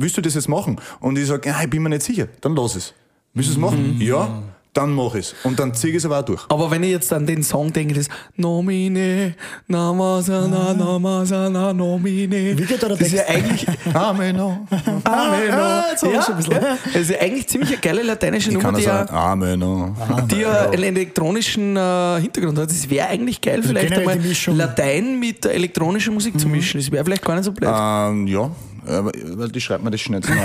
[0.00, 0.80] willst du das jetzt machen?
[1.00, 2.94] Und ich sage, ja, ich bin mir nicht sicher, dann lass es.
[3.34, 3.96] Willst du es machen?
[4.00, 5.34] Ja, dann mach es.
[5.42, 6.44] Und dann ziehe ich es aber auch durch.
[6.48, 9.34] Aber wenn ich jetzt an den Song denke, das Nomine,
[9.66, 12.56] Namasana, Namasana, Nomine.
[12.56, 14.66] Wie geht da der Das ist ja eigentlich, Ameno.
[15.02, 15.92] Ah, ein
[16.36, 16.52] bisschen.
[16.52, 19.14] ja, das ist ja eigentlich ziemlich eine geile lateinische Ich Nummer, kann die ja, sagen.
[19.14, 19.96] Ameno.
[20.30, 22.70] die ja einen elektronischen äh, Hintergrund hat.
[22.70, 24.20] Das wäre eigentlich geil, vielleicht einmal.
[24.56, 26.80] Latein mit elektronischer Musik zu mischen.
[26.80, 27.70] Das wäre vielleicht gar nicht so blöd.
[27.72, 28.48] Ähm, ja,
[28.86, 30.32] aber weil die schreibt mir das schnell zu.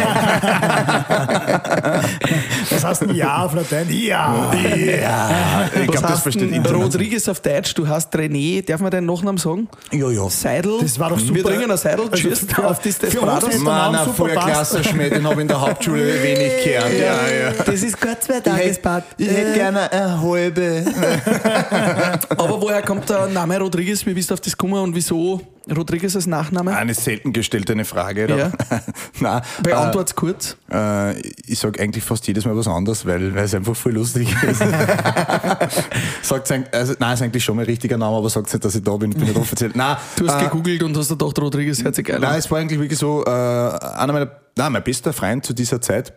[2.69, 3.87] Was heißt ein Ja auf Latein?
[3.89, 4.51] Ja.
[4.75, 6.81] ja, ich glaube, das versteht Internet.
[6.81, 7.73] Rodriguez auf Deutsch?
[7.75, 9.67] Du hast René, darf man deinen Nachnamen sagen?
[9.91, 10.29] Ja, ja.
[10.29, 10.77] Seidel.
[10.81, 11.35] Das war doch super.
[11.35, 12.05] Wir trinken ein Seidel.
[12.11, 13.57] Also Cheers für- auf das Desperados.
[13.59, 14.13] Mann, ein.
[14.13, 16.93] Vorklasser-Schmäh, den habe ich in der Hauptschule wenig gehört.
[16.93, 17.51] Ja, ja.
[17.65, 20.85] Das ist Gott zwei Ich hätte, ich hätte gerne eine halbe.
[22.29, 24.05] Aber woher kommt der Name Rodriguez?
[24.05, 25.41] Wie bist du auf das gekommen und wieso
[25.73, 26.75] Rodriguez als Nachname?
[26.75, 28.27] Eine selten gestellte Frage.
[28.35, 28.51] Ja.
[29.19, 30.57] Nein, Beantwort's kurz.
[30.71, 33.93] äh, äh, ich sage eigentlich fast jedes Mal was anderes, weil, weil es einfach voll
[33.93, 34.59] lustig ist.
[36.21, 38.95] sagt also, nein, ist eigentlich schon mein richtiger Name, aber sagt nicht, dass ich da
[38.97, 39.11] bin.
[39.11, 39.71] Ich bin nicht offiziell.
[39.73, 42.59] Nein, Du hast äh, gegoogelt und hast gedacht, Rodriguez hört sich geil Nein, es war
[42.59, 46.13] eigentlich wirklich so, äh, einer meiner, nein, mein bester Freund zu dieser Zeit.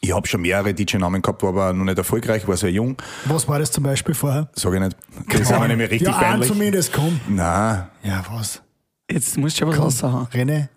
[0.00, 2.96] Ich habe schon mehrere DJ-Namen gehabt, war aber noch nicht erfolgreich, war sehr jung.
[3.24, 4.48] Was war das zum Beispiel vorher?
[4.54, 4.96] Sag ich nicht.
[5.28, 6.48] Das ist mir nämlich richtig ja, peinlich.
[6.48, 7.20] zumindest, komm.
[7.28, 8.62] Nein, Ja, was?
[9.10, 10.26] Jetzt musst du schon was raushauen.
[10.28, 10.68] René.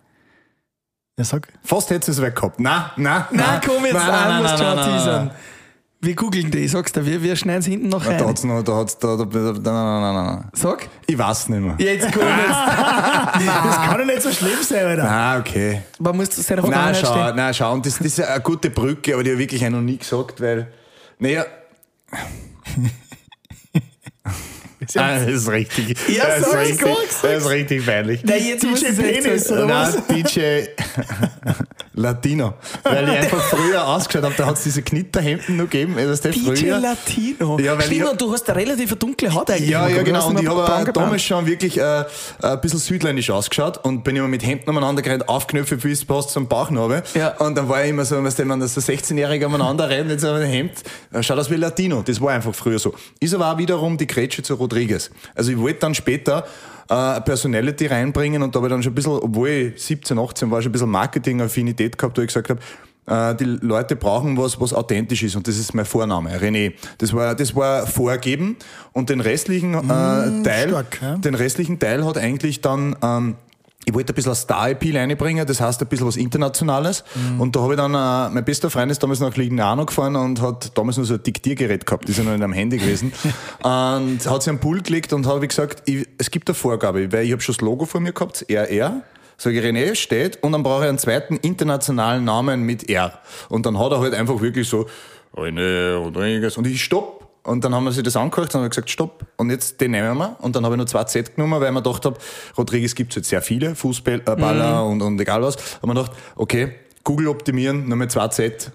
[1.18, 1.46] Ja, sag.
[1.62, 2.58] fast hättest du es weg gehabt.
[2.58, 5.26] Nein, nein, Nein, komm jetzt nein, an, nein, musst nein, schon nein, nein, teasern.
[5.26, 5.36] nein.
[6.04, 8.26] Wir googeln die, ich sag's dir, wir, wir schneiden es hinten noch Da rein.
[8.26, 10.44] hat's noch, da hat's, da, da, da, nein, nein, nein, nein.
[10.52, 10.88] Sag.
[11.06, 11.76] Ich weiß nicht mehr.
[11.78, 12.48] Jetzt komm jetzt.
[13.64, 15.08] Das kann doch nicht so schlimm sein, Alter.
[15.08, 15.82] Ah, okay.
[16.00, 17.36] Man muss seine Nein, Vergangenheit schau, stehen.
[17.36, 19.80] nein, schau, und das, das ist eine gute Brücke, aber die habe ich wirklich noch
[19.80, 20.66] nie gesagt, weil,
[21.20, 21.44] naja,
[24.96, 25.96] Ah, das ist richtig.
[26.08, 26.88] Ja, das, ist richtig
[27.22, 28.20] das ist richtig peinlich.
[28.24, 29.94] Na, jetzt DJ Penis, oder was?
[30.08, 30.40] Nein, DJ
[31.94, 32.54] Latino.
[32.82, 35.94] Weil ich einfach früher ausgeschaut habe, da hat es diese Knitterhemden noch gegeben.
[35.96, 36.78] Das der DJ früher.
[36.78, 37.58] Latino.
[37.58, 39.68] Ja, weil Stimmt, ich- und du hast eine relativ dunkle Haut eigentlich.
[39.70, 40.28] Ja, ja, genau.
[40.28, 42.04] Und ich habe damals schon wirklich äh,
[42.40, 46.30] ein bisschen südländisch ausgeschaut und bin immer mit Hemden umeinander gerannt, aufknöpfe, bis es passt
[46.30, 47.02] zum Bauchnabel.
[47.14, 47.36] Ja.
[47.38, 50.20] Und dann war ich immer so, weißt du, wenn das so 16-Jährige umeinander rennt mit
[50.20, 50.72] so einem Hemd,
[51.12, 52.02] äh, schaut aus wie Latino.
[52.02, 52.94] Das war einfach früher so.
[53.20, 55.10] Ist aber auch wiederum die Grätsche zu Rodriguez.
[55.34, 56.46] Also ich wollte dann später
[56.88, 60.50] äh, Personality reinbringen und da habe ich dann schon ein bisschen, obwohl ich 17, 18
[60.50, 62.60] war, schon ein bisschen Marketing-Affinität gehabt, wo ich gesagt habe,
[63.04, 66.72] Äh, die Leute brauchen was, was authentisch ist und das ist mein Vorname, René.
[66.98, 68.56] Das war, das war vorgeben
[68.92, 69.78] und den restlichen äh,
[70.30, 71.16] Mm, Teil, stark, ja.
[71.16, 73.34] den restlichen Teil hat eigentlich dann ähm,
[73.84, 77.02] ich wollte ein bisschen ein Star-Appeal reinbringen, das heißt ein bisschen was Internationales.
[77.14, 77.40] Mhm.
[77.40, 80.40] Und da habe ich dann, äh, mein bester Freund ist damals nach Lignano gefahren und
[80.40, 83.12] hat damals nur so ein Diktiergerät gehabt, das ist ja noch in einem Handy gewesen.
[83.62, 87.24] und hat sich am Pool gelegt und habe gesagt, ich, es gibt eine Vorgabe, weil
[87.24, 89.02] ich habe schon das Logo vor mir gehabt, RR.
[89.36, 93.18] Sage ich, René steht und dann brauche ich einen zweiten internationalen Namen mit R.
[93.48, 94.86] Und dann hat er halt einfach wirklich so,
[95.34, 97.21] René Rodriguez und ich stopp.
[97.44, 99.24] Und dann haben wir sich das angehört und haben gesagt, stopp.
[99.36, 100.36] Und jetzt den nehmen wir.
[100.40, 102.16] Und dann habe ich nur zwei Z genommen, weil ich mir gedacht habe,
[102.56, 105.56] Rodriguez gibt es jetzt sehr viele, Fußballer und, und egal was.
[105.82, 106.74] Haben wir gedacht, okay,
[107.04, 108.70] Google optimieren, nur mit zwei Z.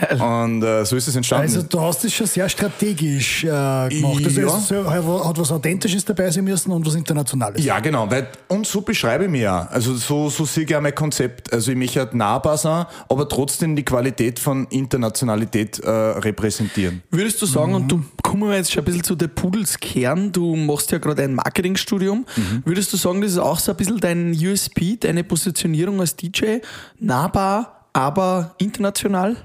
[0.00, 0.20] Geil.
[0.20, 1.42] Und äh, so ist es entstanden.
[1.44, 4.24] Also du hast das schon sehr strategisch äh, gemacht.
[4.24, 4.46] Also Ja.
[4.58, 7.64] es so- hat was Authentisches dabei sein müssen und was Internationales.
[7.64, 9.66] Ja, genau, weil, und so beschreibe ich mich ja.
[9.70, 11.52] Also so, so sehe ich auch mein Konzept.
[11.52, 17.02] Also ich möchte halt nahbar sein, aber trotzdem die Qualität von Internationalität äh, repräsentieren.
[17.10, 20.32] Würdest du sagen, und du kommen wir jetzt schon ein bisschen zu der Pudels Kern,
[20.32, 22.24] du machst ja gerade ein Marketingstudium,
[22.64, 26.58] würdest du sagen, das ist auch so ein bisschen dein USP, deine Positionierung als DJ,
[26.98, 29.36] nahbar, aber international?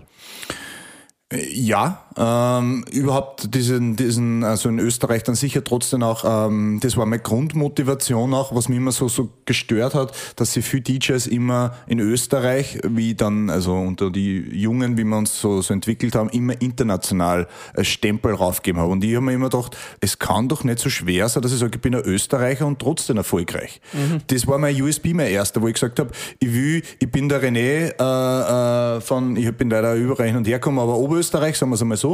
[1.32, 7.06] Ja, ähm, überhaupt diesen, diesen, also in Österreich dann sicher trotzdem auch, ähm, das war
[7.06, 11.76] meine Grundmotivation auch, was mich immer so, so gestört hat, dass sie viele DJs immer
[11.88, 16.30] in Österreich, wie dann, also unter die Jungen, wie wir uns so, so entwickelt haben,
[16.30, 18.92] immer international ein Stempel raufgegeben haben.
[18.92, 21.60] Und ich habe mir immer gedacht, es kann doch nicht so schwer sein, dass ich
[21.60, 23.80] sage, ich bin ein Österreicher und trotzdem erfolgreich.
[24.28, 27.42] Das war mein USB, mein erster, wo ich gesagt habe, ich will, ich bin der
[27.42, 31.72] René äh, äh, von, ich bin leider überall hin und her gekommen, aber Oberösterreich, sagen
[31.72, 32.09] wir es einmal so.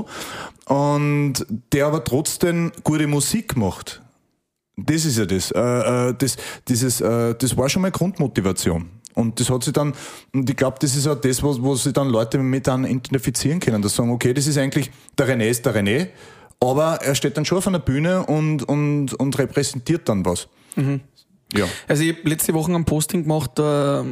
[0.65, 4.01] Und der aber trotzdem gute Musik macht.
[4.77, 5.51] Das ist ja das.
[5.51, 8.89] Äh, äh, das, dieses, äh, das war schon mal Grundmotivation.
[9.13, 9.93] Und das hat sich dann,
[10.34, 13.62] und ich glaube, das ist auch das, was, wo sich dann Leute mit dann identifizieren
[13.62, 13.81] können.
[13.81, 16.08] Das sagen, okay, das ist eigentlich, der René ist der René,
[16.60, 20.49] aber er steht dann schon auf einer Bühne und, und, und repräsentiert dann was.
[21.58, 21.65] Ja.
[21.88, 24.04] Also ich habe letzte Woche ein Posting gemacht, äh,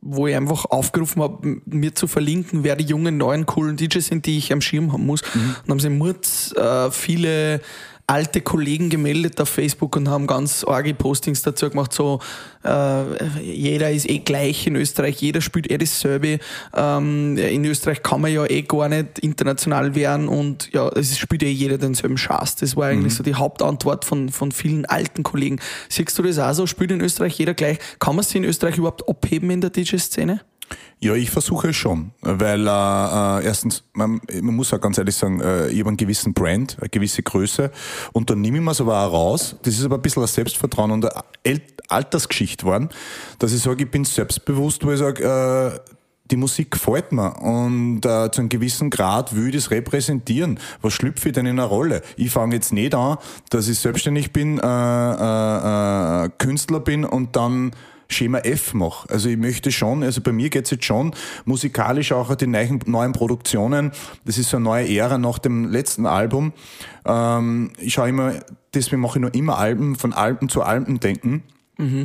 [0.00, 4.26] wo ich einfach aufgerufen habe, mir zu verlinken, wer die jungen, neuen, coolen DJs sind,
[4.26, 5.22] die ich am Schirm haben muss.
[5.64, 7.60] Und haben sich Murz äh, viele
[8.10, 12.18] alte Kollegen gemeldet auf Facebook und haben ganz arge Postings dazu gemacht, so
[12.64, 13.04] äh,
[13.40, 16.40] jeder ist eh gleich in Österreich, jeder spielt eh dasselbe.
[16.74, 21.44] Ähm, in Österreich kann man ja eh gar nicht international werden und ja, es spielt
[21.44, 22.56] eh jeder denselben Schatz.
[22.56, 25.60] Das war eigentlich so die Hauptantwort von, von vielen alten Kollegen.
[25.88, 26.66] Siehst du das auch so?
[26.66, 27.78] Spielt in Österreich jeder gleich?
[28.00, 30.40] Kann man sich in Österreich überhaupt abheben in der DJ-Szene?
[31.02, 35.16] Ja, ich versuche es schon, weil äh, äh, erstens, man, man muss auch ganz ehrlich
[35.16, 37.70] sagen, äh, ich habe einen gewissen Brand, eine gewisse Größe
[38.12, 39.56] und dann nehme ich mir es aber auch raus.
[39.62, 42.90] Das ist aber ein bisschen ein Selbstvertrauen und eine Altersgeschichte geworden,
[43.38, 45.90] dass ich sage, ich bin selbstbewusst, wo ich sage, äh,
[46.30, 50.58] die Musik gefällt mir und äh, zu einem gewissen Grad will ich das repräsentieren.
[50.80, 52.02] Was schlüpfe ich denn in eine Rolle?
[52.16, 53.18] Ich fange jetzt nicht an,
[53.50, 57.72] dass ich selbstständig bin, äh, äh, äh, Künstler bin und dann
[58.10, 59.08] Schema F mache.
[59.10, 63.12] Also ich möchte schon, also bei mir geht's jetzt schon musikalisch auch die neuen, neuen
[63.12, 63.92] Produktionen.
[64.24, 66.52] Das ist so eine neue Ära nach dem letzten Album.
[67.04, 68.34] Ähm, ich schaue immer,
[68.74, 71.42] deswegen mache ich nur immer Alben, von Alben zu Alben denken.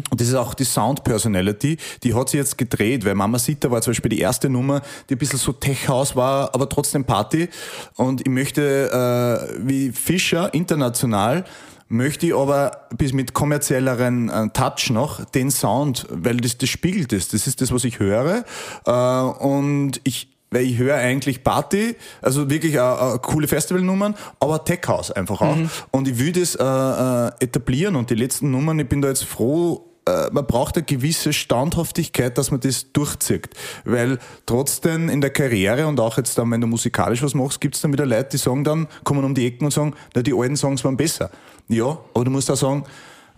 [0.09, 3.69] Und das ist auch die Sound Personality, die hat sich jetzt gedreht, weil Mama Sita
[3.71, 7.49] war zum Beispiel die erste Nummer, die ein bisschen so Tech-House war, aber trotzdem Party.
[7.95, 11.43] Und ich möchte, äh, wie Fischer international,
[11.87, 17.13] möchte ich aber bis mit kommerzielleren äh, Touch noch den Sound, weil das, das spiegelt
[17.13, 17.27] es.
[17.27, 18.43] Das ist das, was ich höre.
[18.85, 24.63] Äh, und ich, weil ich höre eigentlich Party, also wirklich äh, äh, coole Festivalnummern, aber
[24.63, 25.57] Tech House einfach auch.
[25.91, 29.91] Und ich will das äh, etablieren und die letzten Nummern, ich bin da jetzt froh,
[30.31, 33.49] man braucht eine gewisse Standhaftigkeit, dass man das durchzieht.
[33.85, 37.73] Weil trotzdem in der Karriere und auch jetzt dann, wenn du musikalisch was machst, gibt
[37.73, 40.35] es dann wieder Leute, die sagen dann, kommen um die Ecken und sagen, na, die
[40.35, 41.31] alten Songs waren besser.
[41.67, 42.83] Ja, aber du musst auch sagen,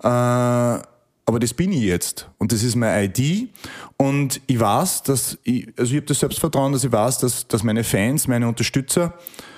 [0.04, 0.08] äh,
[1.28, 2.30] aber das bin ich jetzt.
[2.38, 3.50] Und das ist meine ID
[3.98, 7.64] und ich weiß, dass ich, also ich habe das Selbstvertrauen, dass ich weiß, dass, dass
[7.64, 9.14] meine Fans, meine Unterstützer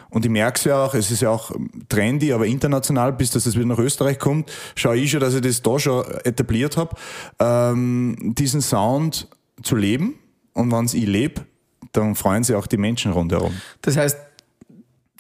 [0.10, 1.52] und ich merke es ja auch, es ist ja auch
[1.88, 5.42] trendy, aber international, bis dass es wieder nach Österreich kommt, schaue ich schon, dass ich
[5.42, 6.96] das da schon etabliert habe,
[7.40, 9.28] ähm, diesen Sound
[9.62, 10.16] zu leben.
[10.54, 11.46] Und wenn ich lebe,
[11.92, 13.54] dann freuen sich auch die Menschen rundherum.
[13.82, 14.18] Das heißt,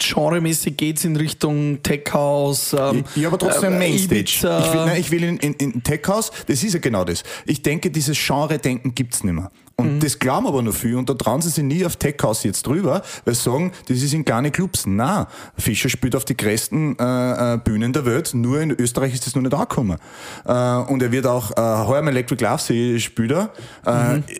[0.01, 2.73] genremäßig geht's in Richtung Tech House.
[2.77, 4.19] Ähm, Ja, aber trotzdem äh, Mainstage.
[4.21, 4.59] Ibiza.
[4.59, 7.23] Ich will, nein, ich will in, in, in Tech House, das ist ja genau das.
[7.45, 9.51] Ich denke, dieses Genre-Denken gibt's nicht mehr.
[9.79, 9.99] Und Mhm.
[10.01, 10.95] das glauben aber nur viel.
[10.95, 13.97] Und da trauen sie sich nie auf Tech House jetzt drüber, weil sie sagen, das
[14.01, 14.83] ist in gar nicht Clubs.
[14.85, 18.31] Na, Fischer spielt auf die größten äh, äh, Bühnen der Welt.
[18.33, 19.97] Nur in Österreich ist das noch nicht angekommen.
[20.45, 20.51] Äh,
[20.91, 23.49] und er wird auch, äh, heuer im Electric Love See spielt er.
[23.85, 24.23] Äh, Mhm.
[24.27, 24.33] äh,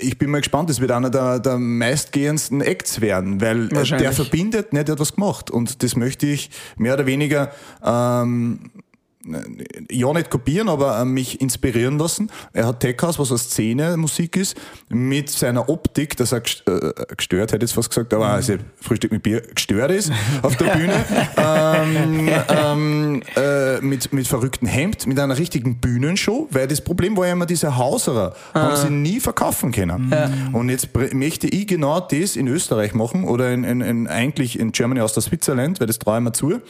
[0.00, 4.72] ich bin mal gespannt, das wird einer der, der meistgehendsten Acts werden, weil der verbindet,
[4.72, 5.50] nicht, der hat was gemacht.
[5.50, 7.50] Und das möchte ich mehr oder weniger
[7.84, 8.70] ähm,
[9.90, 12.30] ja nicht kopieren, aber äh, mich inspirieren lassen.
[12.52, 14.56] Er hat Tech House, was eine Szene Musik ist,
[14.88, 19.12] mit seiner Optik, dass er äh, gestört, hätte ich jetzt fast gesagt, aber also Frühstück
[19.12, 21.04] mit Bier gestört ist auf der Bühne,
[21.36, 27.26] ähm, ähm, äh, mit, mit verrücktem Hemd, mit einer richtigen Bühnenshow, weil das Problem war
[27.26, 30.12] ja immer diese Hauserer, haben sie nie verkaufen können.
[30.52, 34.72] Und jetzt möchte ich genau das in Österreich machen oder in, in, in, eigentlich in
[34.72, 36.60] Germany aus der Switzerland, weil das traue ich mir zu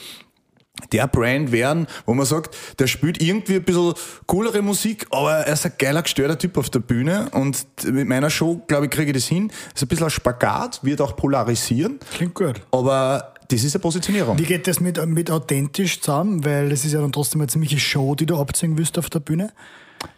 [0.93, 3.95] der Brand werden, wo man sagt, der spielt irgendwie ein bisschen
[4.27, 8.29] coolere Musik, aber er ist ein geiler, gestörter Typ auf der Bühne und mit meiner
[8.31, 9.51] Show, glaube ich, kriege ich das hin.
[9.75, 12.61] Ist ein bisschen ein Spagat, wird auch polarisieren, Klingt gut.
[12.73, 14.39] aber das ist eine Positionierung.
[14.39, 16.45] Wie geht das mit, mit authentisch zusammen?
[16.45, 19.21] Weil es ist ja dann trotzdem eine ziemliche Show, die du abziehen willst auf der
[19.21, 19.53] Bühne.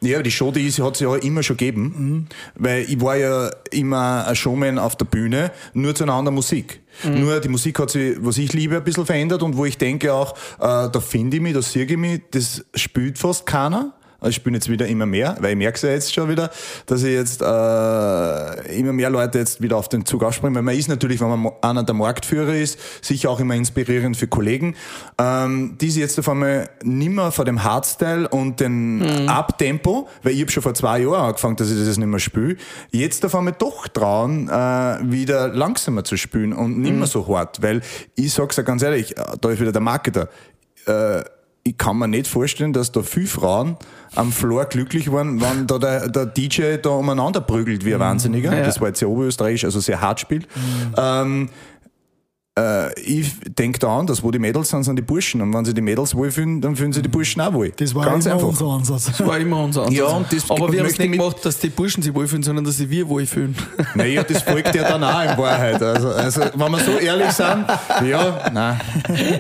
[0.01, 3.51] Ja, die Show, die ist, hat es ja immer schon gegeben, weil ich war ja
[3.71, 6.81] immer ein Showman auf der Bühne, nur zu einer anderen Musik.
[7.05, 10.15] Nur die Musik hat sich, was ich liebe, ein bisschen verändert und wo ich denke
[10.15, 13.93] auch, äh, da finde ich mich, da sehe ich mich, das spielt fast keiner.
[14.21, 16.51] Also ich spiele jetzt wieder immer mehr, weil ich merke es ja jetzt schon wieder,
[16.87, 20.77] dass ich jetzt äh, immer mehr Leute jetzt wieder auf den Zug aufspringen, weil man
[20.77, 24.75] ist natürlich, wenn man einer der Marktführer ist, sicher auch immer inspirierend für Kollegen,
[25.19, 30.41] ähm, die sich jetzt auf einmal nimmer vor dem Hardstyle und dem Abtempo, weil ich
[30.41, 32.57] habe schon vor zwei Jahren angefangen, dass ich das nicht mehr spiele,
[32.91, 37.63] jetzt auf einmal doch trauen, äh, wieder langsamer zu spielen und nicht mehr so hart,
[37.63, 37.83] weil
[38.15, 40.29] ich sag's ja ganz ehrlich, äh, da ist wieder der Marketer,
[40.87, 41.23] äh,
[41.67, 43.77] ich kann mir nicht vorstellen, dass da viele Frauen
[44.15, 48.57] am Floor glücklich waren, wenn da der, der DJ da umeinander prügelt wie ein Wahnsinniger.
[48.57, 48.65] Ja.
[48.65, 50.47] Das war jetzt sehr oberösterreichisch, also sehr hart spielt.
[50.97, 51.51] Ähm,
[52.59, 55.41] äh, ich denke da an, dass wo die Mädels sind, sind die Burschen.
[55.43, 57.71] Und wenn sie die Mädels wohlfühlen, dann fühlen sie die Burschen auch wohl.
[57.77, 58.49] Das war Ganz immer einfach.
[58.49, 59.05] unser Ansatz.
[59.07, 59.99] Das war immer unser Ansatz.
[59.99, 62.65] Ja, und das Aber wir haben es nicht gemacht, dass die Burschen sich wohlfühlen, sondern
[62.65, 63.55] dass sie wir wohlfühlen.
[63.95, 65.83] Naja, das folgt ja dann auch in Wahrheit.
[65.83, 67.67] Also, also wenn wir so ehrlich sind,
[68.09, 68.81] ja, nein,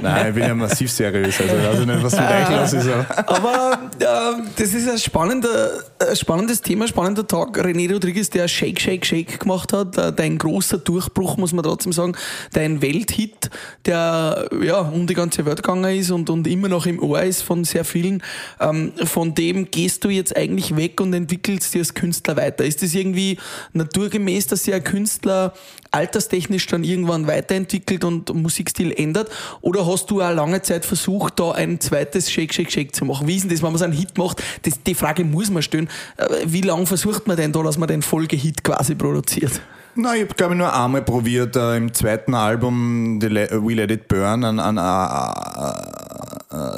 [0.02, 1.40] nein, ich bin ja massiv seriös.
[1.40, 2.88] Also, ich weiß nicht, was mit euch los ist.
[3.26, 3.78] Aber.
[3.98, 7.58] Äh, das ist ein, spannender, ein spannendes Thema, spannender Tag.
[7.58, 11.92] René Rodriguez, der Shake, Shake, Shake gemacht hat, äh, dein großer Durchbruch, muss man trotzdem
[11.92, 12.14] sagen,
[12.52, 13.50] dein Welthit,
[13.84, 17.42] der ja um die ganze Welt gegangen ist und, und immer noch im Ohr ist
[17.42, 18.22] von sehr vielen.
[18.60, 22.64] Ähm, von dem gehst du jetzt eigentlich weg und entwickelst dich als Künstler weiter.
[22.64, 23.38] Ist das irgendwie
[23.72, 25.54] naturgemäß, dass sich ein Künstler
[25.90, 29.30] alterstechnisch dann irgendwann weiterentwickelt und Musikstil ändert?
[29.60, 33.26] Oder hast du auch lange Zeit versucht, da ein zweites Shake, Shake, Shake zu machen?
[33.28, 34.42] Wie ist denn das, wenn man so einen Hit macht?
[34.62, 35.88] Das, die Frage muss man stellen.
[36.16, 39.60] Äh, Wie lange versucht man denn da, dass man den Folgehit quasi produziert?
[39.98, 43.74] Nein, ich habe glaube ich nur einmal probiert, äh, im zweiten Album The Le We
[43.74, 44.78] Let It Burn an, an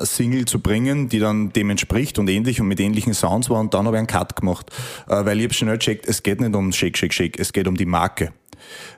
[0.05, 3.75] Single zu bringen, die dann dem entspricht und ähnlich und mit ähnlichen Sounds war und
[3.75, 4.71] dann habe ich einen Cut gemacht,
[5.09, 7.67] äh, weil ich habe schnell gecheckt, es geht nicht um Shake, Shake, Shake, es geht
[7.69, 8.33] um die Marke.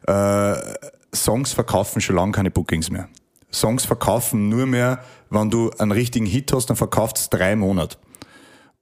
[0.07, 0.55] Äh,
[1.15, 3.09] Songs verkaufen schon lange keine Bookings mehr.
[3.53, 7.97] Songs verkaufen nur mehr, wenn du einen richtigen Hit hast, dann verkauft es drei Monate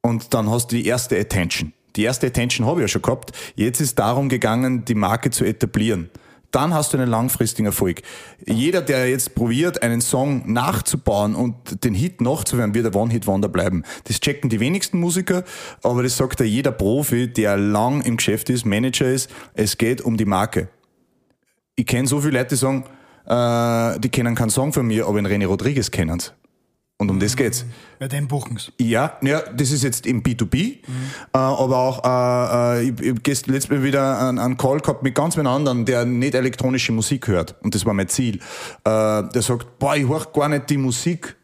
[0.03, 1.73] und dann hast du die erste Attention.
[1.99, 3.33] Die erste Attention habe ich ja schon gehabt.
[3.57, 6.11] Jetzt ist darum gegangen, die Marke zu etablieren.
[6.53, 8.03] Dann hast du einen langfristigen Erfolg.
[8.47, 13.83] Jeder, der jetzt probiert, einen Song nachzubauen und den Hit nachzuhören, wird ein One-Hit-Wonder bleiben.
[14.05, 15.43] Das checken die wenigsten Musiker,
[15.83, 19.29] aber das sagt ja jeder Profi, der lang im Geschäft ist, Manager ist.
[19.55, 20.69] Es geht um die Marke.
[21.75, 22.85] Ich kenne so viele Leute, die sagen,
[23.27, 26.31] äh, die kennen keinen Song von mir, aber in René Rodriguez kennen sie.
[27.01, 27.65] Und um das geht's.
[28.01, 28.73] Bei den Buchens.
[28.77, 30.79] Ja, ja, das ist jetzt im B2B, äh,
[31.33, 35.15] aber auch, äh, äh, ich, ich gestern letztes Mal wieder einen, einen Call gehabt mit
[35.15, 37.55] ganz einem anderen, der nicht elektronische Musik hört.
[37.63, 38.41] Und das war mein Ziel.
[38.85, 41.37] Äh, der sagt, boah, ich höre gar nicht die Musik,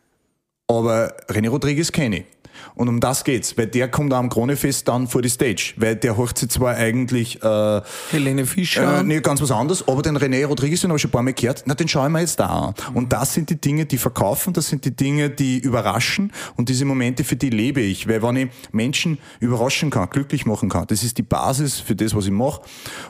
[0.67, 2.34] aber René Rodriguez kenne ich.
[2.75, 6.17] Und um das geht's, weil der kommt am Kronefest dann vor die Stage, weil der
[6.17, 9.01] hört sich zwar eigentlich äh, Helene Fischer.
[9.01, 9.87] äh, nee, ganz was anderes.
[9.87, 12.13] Aber den René Rodriguez, den habe ich schon ein paar Mal gehört, na, den schauen
[12.13, 12.75] wir jetzt da an.
[12.95, 16.33] Und das sind die Dinge, die verkaufen, das sind die Dinge, die überraschen.
[16.57, 18.09] Und diese Momente, für die lebe ich.
[18.09, 22.15] Weil wenn ich Menschen überraschen kann, glücklich machen kann, das ist die Basis für das,
[22.15, 22.61] was ich mache.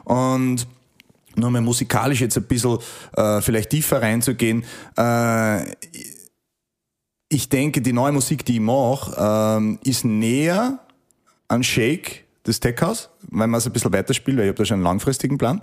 [0.05, 0.67] Und
[1.37, 2.79] nur mal musikalisch jetzt ein bisschen
[3.17, 4.65] äh, vielleicht tiefer reinzugehen.
[4.97, 5.65] Äh,
[7.35, 10.79] ich denke, die neue Musik, die ich mache, ähm, ist näher
[11.49, 14.65] an Shake, das Tech House, weil man es ein bisschen weiterspielt, weil ich habe da
[14.65, 15.61] schon einen langfristigen Plan.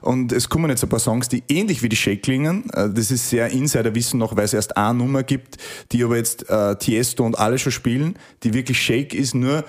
[0.00, 2.68] Und es kommen jetzt ein paar Songs, die ähnlich wie die Shake klingen.
[2.70, 5.58] Äh, Das ist sehr Insider-Wissen noch, weil es erst eine Nummer gibt,
[5.92, 9.64] die aber jetzt äh, Tiesto und alle schon spielen, die wirklich Shake ist, nur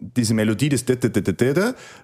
[0.00, 0.84] diese Melodie des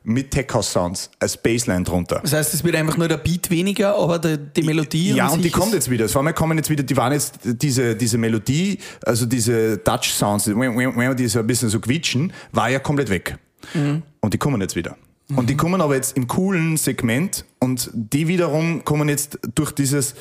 [0.04, 2.20] mit Tech House Sounds als Bassline drunter.
[2.22, 5.12] Das heißt, es wird einfach nur der Beat weniger, aber die, die Melodie.
[5.12, 6.08] Ja, und die kommt jetzt wieder.
[6.08, 10.44] Vor allem kommen jetzt wieder, die waren jetzt diese, diese Melodie, also diese Dutch Sounds,
[10.44, 10.54] die
[11.16, 13.38] die so ein bisschen so quietschen, war ja komplett weg.
[13.74, 14.02] Mhm.
[14.20, 14.96] Und die kommen jetzt wieder.
[15.34, 20.14] Und die kommen aber jetzt im coolen Segment und die wiederum kommen jetzt durch dieses,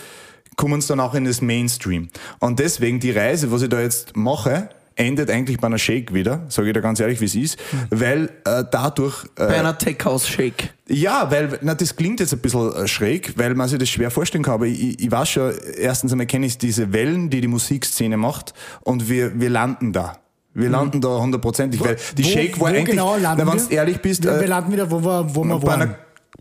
[0.55, 2.09] kommen es dann auch in das Mainstream.
[2.39, 6.45] Und deswegen die Reise, was ich da jetzt mache, endet eigentlich bei einer Shake wieder,
[6.47, 7.57] sage ich dir ganz ehrlich, wie es ist,
[7.89, 9.25] weil äh, dadurch...
[9.37, 10.73] Äh, Bei einer Tech-House-Shake.
[10.87, 14.09] ja, weil, na, das klingt jetzt ein bisschen äh, schräg, weil man sich das schwer
[14.11, 17.47] vorstellen kann, aber ich, ich weiß schon, erstens einmal kenne ich diese Wellen, die die
[17.47, 20.17] Musikszene macht und wir, wir landen da.
[20.53, 23.57] Wir landen da hundertprozentig, weil die Wo- Shake war wo eigentlich, genau landen na, wenn
[23.59, 23.77] du wir?
[23.77, 25.81] ehrlich bist, Wir, wir äh, landen wieder, wo wir, wo wir bei waren.
[25.81, 25.95] einer,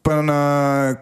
[0.04, 0.98] bei einer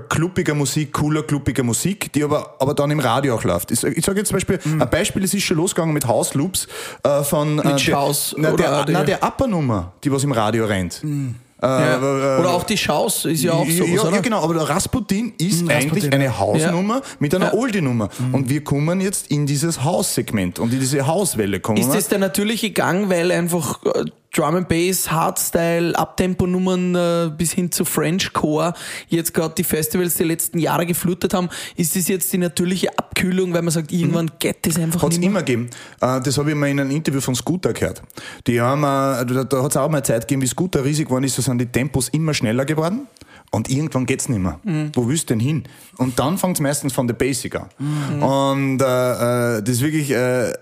[0.00, 3.70] bei kluppiger Musik, cooler, kluppiger Musik, die aber, aber dann im Radio auch läuft.
[3.70, 4.82] Ich, ich sage jetzt zum Beispiel, Mhm.
[4.82, 6.66] ein Beispiel, es ist schon losgegangen mit House Loops
[7.02, 10.32] äh, von äh, Schaus der, na, oder der, die- na, der Upper-Nummer, die was im
[10.32, 11.02] Radio rennt.
[11.04, 11.94] Äh, Ja.
[11.96, 14.12] äh, Oder auch die Schaus ist ja auch so, ja, oder?
[14.16, 16.38] ja, genau, aber der Rasputin ist Mhm, eigentlich Rasputin, eine.
[16.38, 17.52] Hausnummer mit einer Ja.
[17.54, 17.58] Mhm.
[17.58, 18.08] Oldie-Nummer.
[18.32, 22.18] Und wir kommen jetzt in dieses Haussegment und in diese Hauswelle kommen Ist das der
[22.18, 24.04] natürliche Gang, weil einfach äh,
[24.36, 28.74] Drum and Bass, Hardstyle, Abtempo-Nummern äh, bis hin zu Frenchcore
[29.08, 31.48] jetzt gerade die Festivals die letzten Jahre geflutet haben?
[31.76, 35.18] Ist das jetzt die natürliche Abkühlung, weil man sagt, irgendwann geht das einfach Hat es
[35.18, 35.30] nicht mehr?
[35.30, 35.70] immer gegeben.
[36.02, 38.02] Äh, Das habe ich mal in einem Interview von Scooter gehört.
[38.46, 41.24] Die haben, äh, da, da hat es auch mal Zeit gegeben, wie Scooter riesig geworden
[41.24, 43.06] ist, so sind die Tempos immer schneller geworden.
[43.50, 44.60] Und irgendwann geht's nicht mehr.
[44.94, 45.64] Wo willst du denn hin?
[45.96, 47.68] Und dann fängt es meistens von der Basic an.
[48.20, 50.52] Und äh, äh, das ist wirklich, äh,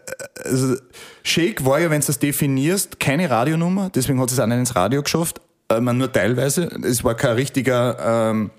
[0.45, 0.77] also
[1.23, 4.77] Shake war ja, wenn du das definierst, keine Radionummer, deswegen hat es auch nicht ins
[4.77, 6.65] Radio geschafft, äh, man nur teilweise.
[6.85, 8.51] Es war kein richtiger ähm,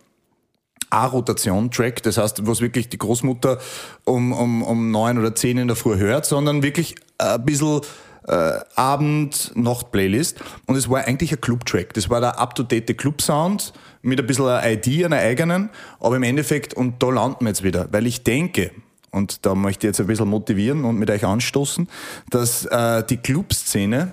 [0.90, 3.60] A-Rotation-Track, das heißt, was wirklich die Großmutter
[4.06, 7.82] um, um, um neun oder zehn in der Früh hört, sondern wirklich ein bisschen
[8.28, 10.40] äh, Abend-Nacht-Playlist.
[10.66, 11.94] Und es war eigentlich ein Club-Track.
[11.94, 13.74] Das war der up-to-date Club-Sound
[14.06, 15.70] mit ein bisschen einer ID, einer eigenen.
[16.00, 18.72] Aber im Endeffekt, und da landen wir jetzt wieder, weil ich denke,
[19.12, 21.88] und da möchte ich jetzt ein bisschen motivieren und mit euch anstoßen,
[22.30, 24.12] dass äh, die Clubszene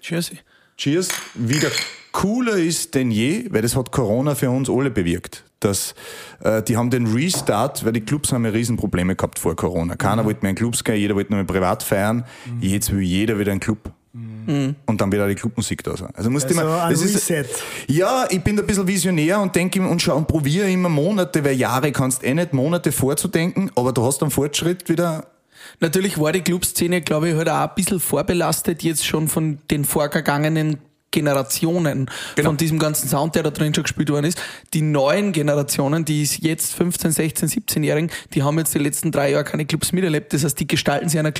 [0.00, 0.32] Cheers.
[0.76, 1.70] Cheers wieder
[2.12, 5.44] cooler ist denn je, weil das hat Corona für uns alle bewirkt.
[5.60, 5.94] Dass,
[6.42, 9.96] äh, die haben den Restart, weil die Clubs haben ja Riesenprobleme gehabt vor Corona.
[9.96, 12.24] Keiner wollte mehr in Clubs gehen, jeder wollte nur mehr privat feiern.
[12.60, 13.92] Jetzt will jeder wieder in einen Club.
[14.14, 16.10] Und dann wird auch die Clubmusik da sein.
[16.14, 17.46] Also musst Also immer, ein das ist, Reset.
[17.88, 21.42] ja, ich bin da ein bisschen visionär und denke und schau und probiere immer Monate,
[21.44, 25.26] weil Jahre kannst eh nicht Monate vorzudenken, aber du hast einen Fortschritt wieder
[25.80, 29.84] Natürlich war die Clubszene, glaube ich, halt auch ein bisschen vorbelastet jetzt schon von den
[29.84, 30.78] vorgegangenen
[31.12, 32.48] Generationen Genau.
[32.50, 34.40] von diesem ganzen Sound, der da drin schon gespielt worden ist.
[34.74, 39.30] Die neuen Generationen, die ist jetzt 15, 16, 17-Jährigen, die haben jetzt die letzten drei
[39.30, 40.32] Jahre keine Clubs miterlebt.
[40.32, 41.32] Das heißt, die gestalten sich einer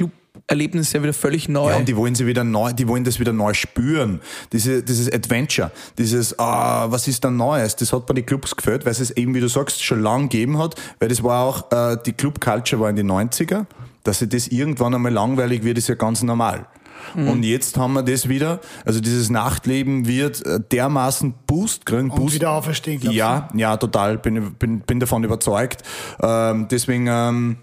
[0.52, 1.70] Club-Erlebnis ja wieder völlig neu.
[1.70, 4.20] Ja, und die wollen sie wieder neu, die wollen das wieder neu spüren.
[4.52, 7.76] Diese, dieses Adventure, dieses, ah, was ist da Neues?
[7.76, 10.28] Das hat bei den Clubs gefällt, weil es es eben, wie du sagst, schon lang
[10.28, 13.66] gegeben hat, weil das war auch, äh, die Club-Culture war in den 90er.
[14.04, 16.66] Dass sich das irgendwann einmal langweilig wird, ist ja ganz normal.
[17.14, 22.10] Und jetzt haben wir das wieder, also dieses Nachtleben wird äh, dermaßen Boost kriegen.
[22.10, 24.18] Und Boost, wieder auferstehen, glaubst Ja, ja, total.
[24.18, 25.82] Bin, bin, bin davon überzeugt.
[26.22, 27.56] Ähm, deswegen, ähm,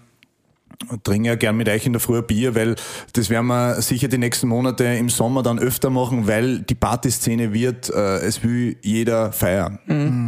[1.02, 2.76] trinke ja gern mit euch in der Früh ein Bier, weil
[3.12, 7.52] das werden wir sicher die nächsten Monate im Sommer dann öfter machen, weil die Partyszene
[7.52, 9.78] wird, äh, es will jeder feiern.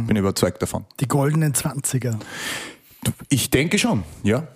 [0.07, 0.85] Bin überzeugt davon.
[0.99, 2.17] Die goldenen 20er.
[3.29, 4.47] Ich denke schon, ja.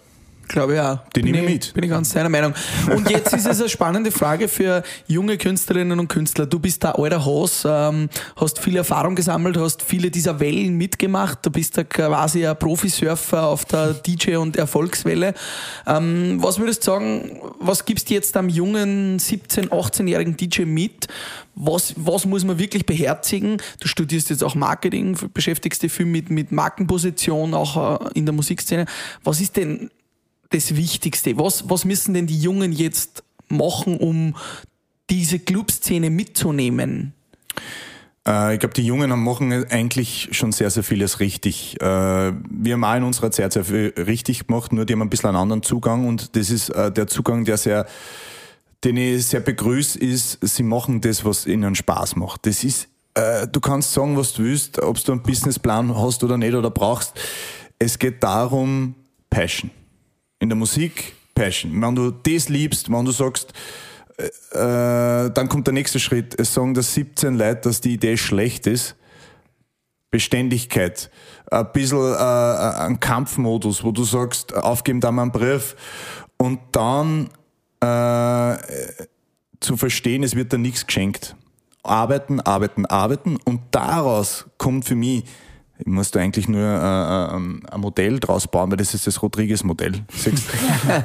[0.48, 1.00] Glaube ich auch.
[1.16, 1.74] Die bin nehmen ich, mit.
[1.74, 2.54] Bin ich ganz deiner Meinung.
[2.90, 6.46] Und jetzt ist es eine spannende Frage für junge Künstlerinnen und Künstler.
[6.46, 11.46] Du bist da alter Haus, ähm, hast viel Erfahrung gesammelt, hast viele dieser Wellen mitgemacht.
[11.46, 15.34] Du bist da quasi ein Profisurfer auf der DJ- und Erfolgswelle.
[15.86, 21.08] Ähm, was würdest du sagen, was gibst du jetzt am jungen 17-, 18-jährigen DJ mit?
[21.56, 23.58] Was, was muss man wirklich beherzigen?
[23.80, 28.34] Du studierst jetzt auch Marketing, beschäftigst dich viel mit, mit Markenposition, auch äh, in der
[28.34, 28.86] Musikszene.
[29.24, 29.90] Was ist denn
[30.50, 31.38] das Wichtigste?
[31.38, 34.36] Was, was müssen denn die Jungen jetzt machen, um
[35.10, 37.14] diese Clubszene mitzunehmen?
[38.28, 41.82] Äh, ich glaube, die Jungen machen eigentlich schon sehr, sehr vieles richtig.
[41.82, 45.10] Äh, wir haben auch in unserer Zeit sehr viel richtig gemacht, nur die haben ein
[45.10, 47.86] bisschen einen anderen Zugang und das ist äh, der Zugang, der sehr,
[48.84, 52.46] den ich sehr begrüße, ist, sie machen das, was ihnen Spaß macht.
[52.46, 52.90] Das ist,
[53.52, 57.20] du kannst sagen, was du willst, ob du einen Businessplan hast oder nicht oder brauchst.
[57.80, 58.94] Es geht darum,
[59.32, 59.72] Passion.
[60.40, 61.82] In der Musik, Passion.
[61.82, 63.54] Wenn du das liebst, wenn du sagst,
[64.18, 66.40] äh, dann kommt der nächste Schritt.
[66.40, 68.96] Es sagen dass 17 Leute, dass die Idee schlecht ist.
[70.10, 71.12] Beständigkeit.
[71.52, 75.76] Ein bisschen äh, ein Kampfmodus, wo du sagst, aufgeben da mal einen Brief.
[76.38, 77.30] Und dann
[77.82, 78.58] äh,
[79.60, 81.36] zu verstehen, es wird da nichts geschenkt.
[81.84, 83.38] Arbeiten, arbeiten, arbeiten.
[83.46, 85.24] Und daraus kommt für mich,
[85.80, 89.22] ich muss da eigentlich nur äh, ähm, ein Modell draus bauen, weil das ist das
[89.22, 89.92] Rodriguez-Modell.
[89.92, 90.30] Du?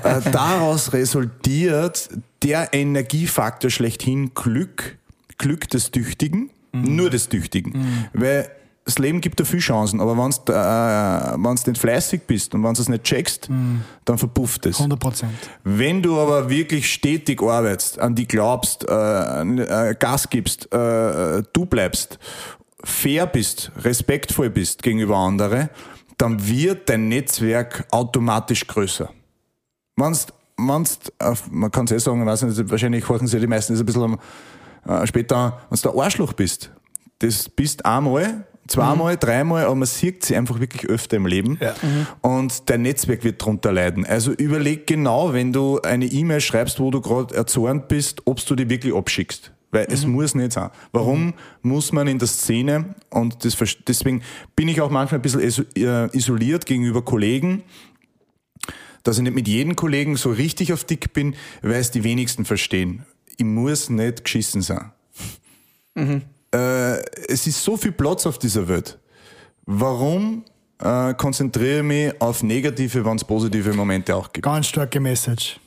[0.09, 2.09] äh, daraus resultiert
[2.43, 4.97] der Energiefaktor schlechthin Glück,
[5.39, 6.51] Glück des Tüchtigen.
[6.75, 8.09] Nur des Tüchtigen.
[8.15, 8.51] Weil
[8.85, 12.65] das Leben gibt dir viel Chancen, aber wenn du äh, wenn's nicht fleißig bist und
[12.65, 13.49] wenn du es nicht checkst,
[14.05, 14.79] dann verpufft es.
[14.79, 15.35] 100 Prozent.
[15.63, 21.67] Wenn du aber wirklich stetig arbeitest, an die glaubst, äh, äh, Gas gibst, äh, du
[21.67, 22.19] bleibst,
[22.85, 25.69] fair bist, respektvoll bist gegenüber anderen,
[26.19, 29.11] dann wird dein Netzwerk automatisch größer.
[29.97, 30.27] Wenn's,
[30.57, 30.99] wenn's,
[31.51, 34.19] man kann es eh sagen, weiß nicht, wahrscheinlich horchen sie die meisten, ist ein bisschen
[34.87, 36.71] äh, später, wenn du ein Arschloch bist,
[37.19, 41.75] das bist einmal, zweimal, dreimal, aber man sieht sie einfach wirklich öfter im Leben Ja.
[42.21, 44.07] und dein Netzwerk wird drunter leiden.
[44.07, 48.55] Also überleg genau, wenn du eine E-Mail schreibst, wo du gerade erzornt bist, ob du
[48.55, 49.53] die wirklich abschickst.
[49.73, 50.71] Weil es muss nicht sein.
[50.93, 53.57] Warum muss man in der Szene, und das,
[53.89, 54.23] deswegen
[54.55, 57.63] bin ich auch manchmal ein bisschen äh, isoliert gegenüber Kollegen,
[59.03, 62.45] dass ich nicht mit jedem Kollegen so richtig auf dick bin, weil es die wenigsten
[62.45, 63.05] verstehen.
[63.39, 64.93] Ich muss nicht geschissen sein.
[66.55, 66.99] Äh,
[67.29, 68.99] es ist so viel Platz auf dieser Welt.
[69.65, 70.45] Warum
[70.81, 74.45] äh, konzentriere ich mich auf negative, wenn es positive Momente auch gibt?
[74.45, 75.59] Ganz starke Message.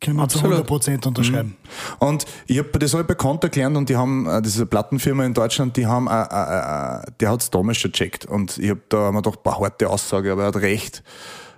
[0.00, 0.52] Können wir zu Absolut.
[0.52, 1.56] 100 Prozent unterschreiben.
[1.98, 5.24] Und ich hab, das habe ich bei Konter gelernt und die haben, äh, eine Plattenfirma
[5.24, 8.26] in Deutschland, die haben, äh, äh, äh, der hat es damals schon gecheckt.
[8.26, 11.02] Und ich habe da mir gedacht, boah, harte Aussage, aber er hat recht.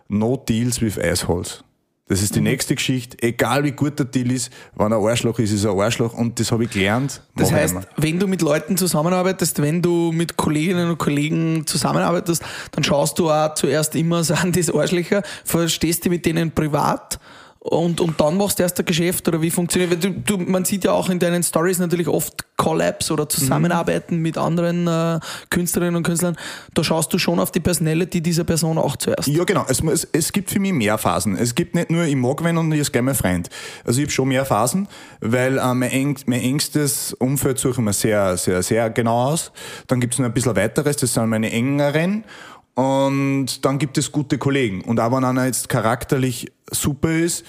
[0.07, 1.64] No deals with assholes.
[2.09, 3.18] Das ist die nächste Geschichte.
[3.20, 6.14] Egal wie gut der Deal ist, wenn er Arschloch ist, ist er ein Arschloch.
[6.14, 7.20] Und das habe ich gelernt.
[7.36, 7.84] Das heißt, immer.
[7.99, 13.30] wenn du mit Leuten zusammenarbeitest, wenn du mit Kolleginnen und Kollegen zusammenarbeitest, dann schaust du
[13.30, 17.20] auch zuerst immer, sind das Arschlöcher, verstehst du mit denen privat
[17.70, 20.84] und, und dann machst du erst ein Geschäft oder wie funktioniert du, du, Man sieht
[20.84, 26.02] ja auch in deinen Stories natürlich oft Collabs oder Zusammenarbeiten mit anderen äh, Künstlerinnen und
[26.02, 26.36] Künstlern.
[26.74, 29.28] Da schaust du schon auf die Personality dieser Person auch zuerst.
[29.28, 29.64] Ja, genau.
[29.68, 31.36] Es, muss- es gibt für mich mehr Phasen.
[31.36, 33.48] Es gibt nicht nur, ich mag wen und ich ist gleich mein Freund.
[33.84, 34.88] Also ich habe schon mehr Phasen,
[35.20, 39.52] weil äh, mein, eng, mein engstes Umfeld suche ich mir sehr, sehr, sehr genau aus.
[39.86, 42.24] Dann gibt es noch ein bisschen weiteres, das sind meine engeren.
[42.78, 44.82] Und dann gibt es gute Kollegen.
[44.82, 47.44] Und auch wenn einer jetzt charakterlich super ist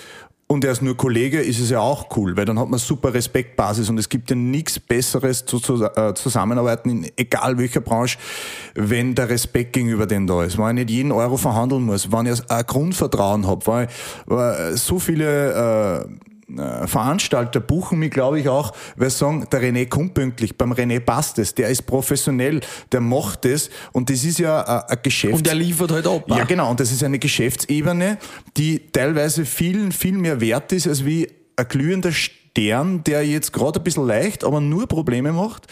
[0.47, 3.13] und er ist nur Kollege, ist es ja auch cool, weil dann hat man super
[3.13, 8.17] Respektbasis und es gibt ja nichts Besseres zu, zu äh, zusammenarbeiten, in egal welcher Branche,
[8.73, 10.57] wenn der Respekt gegenüber dem da ist.
[10.57, 13.87] Wenn ich nicht jeden Euro verhandeln muss, wenn ich ein Grundvertrauen habe, weil,
[14.25, 16.29] weil so viele äh,
[16.85, 20.99] Veranstalter buchen mich, glaube ich, auch, weil sie sagen, der René kommt pünktlich, beim René
[20.99, 25.35] passt es, der ist professionell, der macht es und das ist ja ein, ein Geschäft.
[25.35, 26.23] Und der liefert halt ab.
[26.27, 26.47] Ja, auch.
[26.47, 26.69] genau.
[26.69, 28.17] Und das ist eine Geschäftsebene,
[28.57, 33.79] die teilweise viel, viel mehr wert ist, als wie ein glühender Stern, der jetzt gerade
[33.79, 35.67] ein bisschen leicht, aber nur Probleme macht.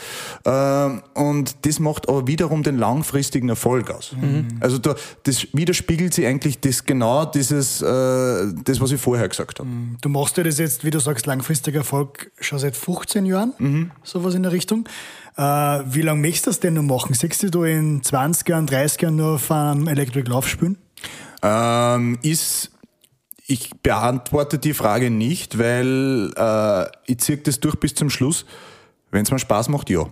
[0.45, 4.15] Ähm, Und das macht aber wiederum den langfristigen Erfolg aus.
[4.59, 7.85] Also da, das widerspiegelt sich eigentlich das genau dieses, äh,
[8.63, 9.69] das, was ich vorher gesagt habe.
[10.01, 13.91] Du machst ja das jetzt, wie du sagst, langfristiger Erfolg schon seit 15 Jahren, Mhm.
[14.03, 14.87] sowas in der Richtung.
[15.35, 17.13] Äh, wie lange möchtest du das denn noch machen?
[17.13, 20.77] Siehst du in 20 Jahren, 30 Jahren nur auf einem Electric Love spielen?
[21.43, 22.71] Ähm, ist,
[23.47, 28.45] ich beantworte die Frage nicht, weil äh, ich ziehe das durch bis zum Schluss.
[29.09, 30.05] Wenn es mir Spaß macht, ja.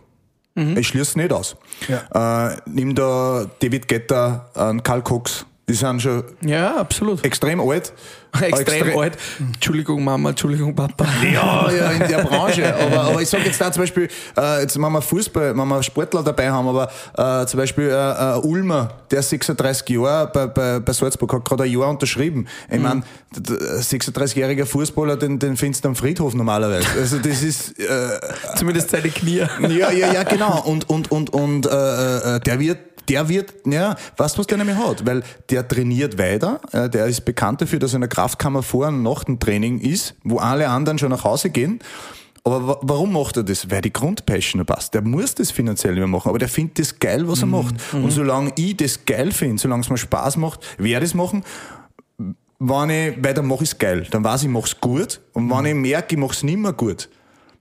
[0.77, 1.57] Ich schließe es nicht aus.
[2.13, 7.93] Äh, nimm da David Guetta, äh, Karl Cox, die sind schon ja extrem extrem alt.
[8.41, 9.17] Extrem Extre- alt.
[9.39, 11.05] Entschuldigung Mama, Entschuldigung Papa.
[11.23, 12.75] Ja, ja, in der Branche.
[12.75, 15.83] Aber, aber ich sage jetzt da zum Beispiel, äh, jetzt wenn wir Fußball, wenn wir
[15.83, 20.47] Sportler dabei haben, aber äh, zum Beispiel äh, äh, Ulmer, der ist 36 Jahre bei,
[20.47, 22.47] bei, bei Salzburg, hat gerade ein Jahr unterschrieben.
[22.69, 23.03] Ich mein,
[23.33, 23.43] mein,
[23.81, 26.87] 36-jähriger Fußballer, den, den findest du am Friedhof normalerweise.
[26.99, 27.79] Also das ist...
[27.79, 28.19] Äh,
[28.57, 29.45] Zumindest seine Knie.
[29.61, 30.61] ja, ja, ja, genau.
[30.61, 32.79] Und, und, und, und äh, äh, der wird,
[33.09, 35.05] der wird, ja, du, was der nämlich hat?
[35.05, 38.87] Weil der trainiert weiter, äh, der ist bekannt dafür, dass er in der Kraftkammer vor
[38.87, 41.79] und nach dem Training ist, wo alle anderen schon nach Hause gehen.
[42.43, 43.71] Aber wa- warum macht er das?
[43.71, 44.93] Weil die Grundpassion passt.
[44.93, 47.73] Der muss das finanziell nicht mehr machen, aber der findet das geil, was er macht.
[47.91, 51.43] Und solange ich das geil finde, solange es mir Spaß macht, werde ich es machen.
[52.59, 54.07] Wenn ich, weil dann mache ich es geil.
[54.11, 55.19] Dann weiß ich, ich mache es gut.
[55.33, 57.09] Und wenn ich merke, ich mache es nicht mehr gut,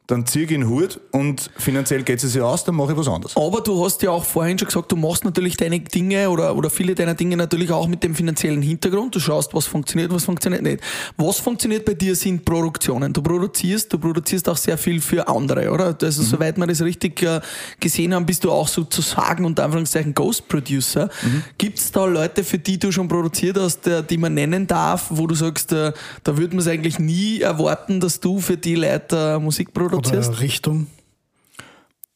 [0.06, 2.98] dann ziehe ich in den Hut und finanziell geht es sich aus, dann mache ich
[2.98, 3.36] was anderes.
[3.36, 6.68] Aber du hast ja auch vorhin schon gesagt, du machst natürlich deine Dinge oder, oder
[6.68, 9.14] viele deiner Dinge natürlich auch mit dem finanziellen Hintergrund.
[9.14, 10.80] Du schaust, was funktioniert, was funktioniert nicht.
[11.16, 13.12] Was funktioniert bei dir sind Produktionen.
[13.12, 15.96] Du produzierst, du produzierst auch sehr viel für andere, oder?
[16.00, 17.40] Also, soweit wir das richtig äh,
[17.80, 21.08] gesehen haben, bist du auch sozusagen unter Anführungszeichen Ghost Producer.
[21.56, 25.26] Gibt es da Leute, für die du schon produziert hast, die man nennen darf, wo
[25.26, 25.92] du sagst, äh,
[26.22, 29.93] da würde man es eigentlich nie erwarten, dass du für die Leute äh, Musik produzierst?
[29.96, 30.86] Oder Richtung?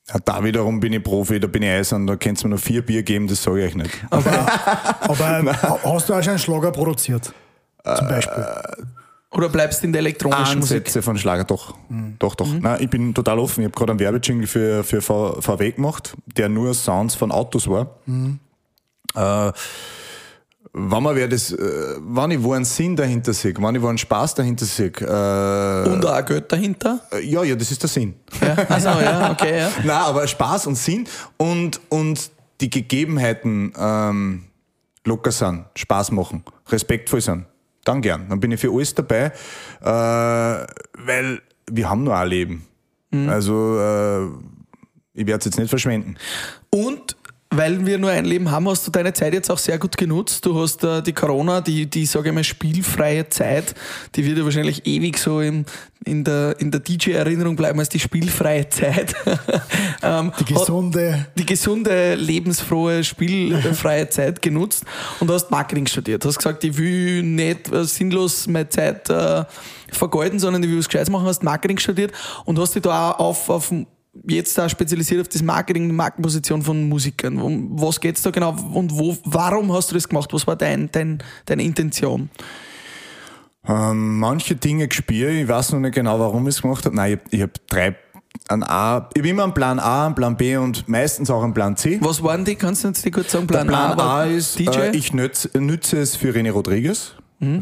[0.08, 2.62] Ja, da wiederum bin ich Profi, da bin ich eisern, da könnt ihr mir noch
[2.62, 3.94] vier Bier geben, das sage ich euch nicht.
[4.08, 4.30] Aber,
[5.00, 7.32] aber hast du auch schon einen Schlager produziert?
[7.84, 8.46] Zum Beispiel.
[9.30, 10.78] Oder bleibst du in der elektronischen Musik?
[10.78, 11.74] Ansätze von Schlager, doch.
[12.18, 12.48] Doch, doch.
[12.48, 13.60] Nein, ich bin total offen.
[13.60, 17.98] Ich habe gerade einen Werbejingle für, für VW gemacht, der nur Sounds von Autos war.
[19.14, 19.52] Äh,
[20.72, 23.88] wenn man wer das, äh, wenn ich wo einen Sinn dahinter sehe, wenn ich wo
[23.88, 27.00] einen Spaß dahinter sehe, äh, Und auch Geld dahinter?
[27.12, 28.14] äh, ja, ja, das ist der Sinn.
[28.40, 28.54] Ja.
[28.68, 29.70] Also ja, okay, ja.
[29.84, 31.06] Nein, aber Spaß und Sinn
[31.36, 34.44] und, und die Gegebenheiten ähm,
[35.04, 37.46] locker sind, Spaß machen, respektvoll sind,
[37.84, 38.28] dann gern.
[38.28, 39.32] Dann bin ich für alles dabei,
[39.80, 41.40] äh, weil
[41.70, 42.64] wir haben nur ein Leben.
[43.10, 44.26] Also äh,
[45.14, 46.16] ich werde es jetzt nicht verschwenden.
[46.70, 47.16] Und
[47.50, 50.44] weil wir nur ein Leben haben, hast du deine Zeit jetzt auch sehr gut genutzt.
[50.44, 53.74] Du hast äh, die Corona, die, die sage ich mal, spielfreie Zeit,
[54.14, 55.64] die wird ja wahrscheinlich ewig so im,
[56.04, 59.14] in der, in der DJ-Erinnerung bleiben als die spielfreie Zeit.
[60.02, 61.26] ähm, Die gesunde.
[61.38, 64.84] die gesunde, lebensfrohe, spielfreie Zeit genutzt
[65.20, 66.24] und hast Marketing studiert.
[66.26, 69.44] Hast gesagt, ich will nicht äh, sinnlos meine Zeit äh,
[69.90, 72.12] vergeuden, sondern ich will was Gescheites machen, hast Marketing studiert
[72.44, 73.72] und hast dich da auch auf, auf
[74.26, 77.38] jetzt da spezialisiert auf das Marketing, die Markenposition von Musikern.
[77.38, 80.32] Um was geht's da genau und wo, warum hast du das gemacht?
[80.32, 82.30] Was war dein, dein, deine Intention?
[83.66, 86.96] Ähm, manche Dinge gespürt, ich weiß noch nicht genau, warum ich es gemacht habe.
[86.96, 87.96] Nein, ich, ich habe drei,
[88.48, 91.52] ein A, ich habe immer einen Plan A, einen Plan B und meistens auch einen
[91.52, 91.98] Plan C.
[92.00, 92.54] Was waren die?
[92.54, 93.46] Kannst du uns die kurz sagen?
[93.46, 94.70] Der Plan war A ist, DJ?
[94.78, 97.14] äh, ich nütze, nütze es für René Rodriguez,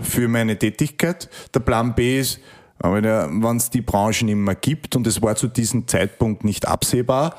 [0.02, 1.28] für meine Tätigkeit.
[1.52, 2.40] Der Plan B ist,
[2.78, 7.34] wenn es die Branche nicht mehr gibt und es war zu diesem Zeitpunkt nicht absehbar,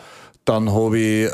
[0.48, 1.30] dann habe ich äh,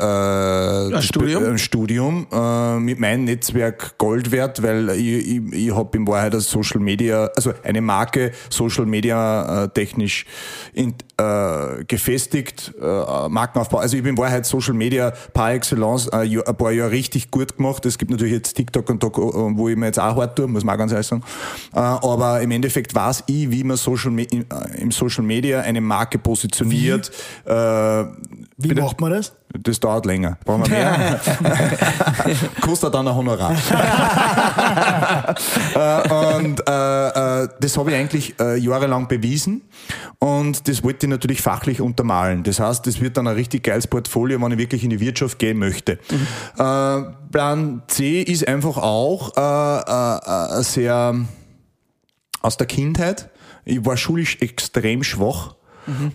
[0.90, 1.44] das- Studium?
[1.44, 6.34] ein Studium äh, mit meinem Netzwerk Gold wert, weil ich, ich, ich habe in Wahrheit
[6.34, 10.26] als Social Media, also eine Marke Social Media äh, technisch
[10.72, 13.78] in, äh, gefestigt, äh, Markenaufbau.
[13.78, 17.56] Also ich bin in Wahrheit Social Media par excellence äh, ein paar Jahre richtig gut
[17.56, 17.86] gemacht.
[17.86, 20.64] Es gibt natürlich jetzt TikTok und äh, wo ich mir jetzt auch hart tue, muss
[20.64, 21.22] man auch ganz ehrlich sagen.
[21.72, 27.12] Aber im Endeffekt weiß ich, wie man Social im, Social Media eine Marke positioniert.
[28.56, 28.82] Wie bitte?
[28.82, 29.34] macht man das?
[29.52, 30.38] Das dauert länger.
[30.44, 31.20] Brauchen wir mehr?
[32.60, 33.52] Kostet dann ein Honorar.
[35.74, 39.62] äh, und äh, äh, das habe ich eigentlich äh, jahrelang bewiesen
[40.20, 42.44] und das wollte ich natürlich fachlich untermalen.
[42.44, 45.40] Das heißt, das wird dann ein richtig geiles Portfolio, wenn ich wirklich in die Wirtschaft
[45.40, 45.98] gehen möchte.
[46.56, 47.02] Äh,
[47.32, 49.32] Plan C ist einfach auch
[50.62, 51.14] sehr
[52.40, 53.30] aus der Kindheit.
[53.64, 55.56] Ich war schulisch extrem schwach.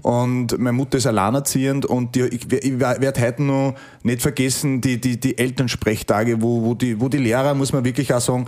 [0.01, 4.99] Und meine Mutter ist alleinerziehend und die, ich, ich werde heute noch nicht vergessen, die,
[4.99, 8.47] die, die Elternsprechtage, wo, wo, die, wo die Lehrer, muss man wirklich auch sagen,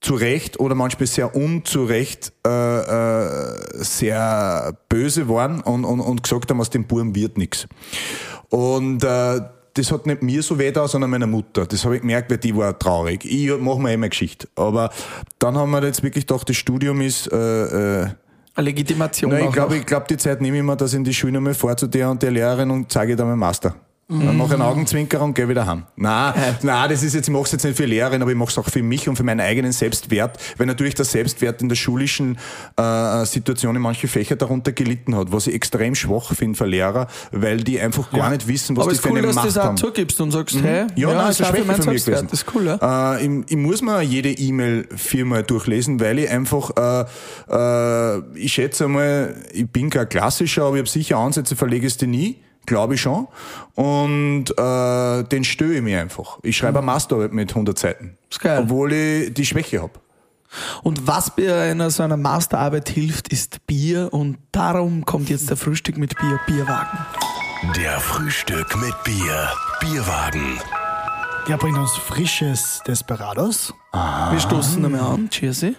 [0.00, 6.50] zu Recht oder manchmal sehr unzurecht äh, äh, sehr böse waren und, und, und gesagt
[6.50, 7.68] haben, aus dem Buben wird nichts.
[8.48, 9.40] Und äh,
[9.74, 11.66] das hat nicht mir so weh da, sondern meiner Mutter.
[11.66, 13.24] Das habe ich gemerkt, weil die war traurig.
[13.24, 14.48] Ich mache mir immer Geschichte.
[14.56, 14.90] Aber
[15.38, 18.08] dann haben wir jetzt wirklich gedacht, das Studium ist äh, äh,
[18.62, 19.30] Legitimation.
[19.30, 21.32] Nein, ich glaube, ich glaub, die Zeit nehme ich mir, dass ich in die Schule
[21.32, 23.74] nochmal fahre zu der und der Lehrerin und zeige da meinen Master.
[24.10, 25.84] Dann mache ich einen Augenzwinker und gehe wieder heim.
[25.94, 28.50] Nein, nein, das ist jetzt, ich mache es jetzt nicht für Lehrerin, aber ich mache
[28.50, 31.76] es auch für mich und für meinen eigenen Selbstwert, weil natürlich der Selbstwert in der
[31.76, 32.36] schulischen
[32.76, 37.06] äh, Situation in manchen Fächern darunter gelitten hat, was ich extrem schwach finde für Lehrer,
[37.30, 39.40] weil die einfach gar nicht wissen, was Aber die ist für cool, eine dass du
[39.42, 39.76] Macht das auch haben.
[39.76, 42.28] zugibst und sagst, hey, Ja, nein, das ist eine Schwäche von mir gewesen.
[42.30, 43.14] Das ist cool, ja.
[43.16, 47.04] Äh, ich, ich muss mir jede E-Mail viermal durchlesen, weil ich einfach, äh,
[47.50, 51.96] äh, ich schätze mal, ich bin kein Klassischer, aber ich habe sicher Ansätze, verlege es
[51.96, 53.28] dir nie, glaube ich schon.
[53.74, 56.38] Und äh, den störe ich mir einfach.
[56.42, 58.18] Ich schreibe eine Masterarbeit mit 100 Seiten.
[58.30, 58.60] Ist geil.
[58.62, 59.92] Obwohl ich die Schwäche habe.
[60.82, 65.56] Und was bei einer so einer Masterarbeit hilft, ist Bier und darum kommt jetzt der
[65.56, 66.98] Frühstück mit Bier, Bierwagen.
[67.76, 69.48] Der Frühstück mit Bier.
[69.80, 70.58] Bierwagen.
[71.48, 73.74] Der bringt uns frisches Desperados.
[73.92, 75.74] Wir stoßen einmal an, Cheersy.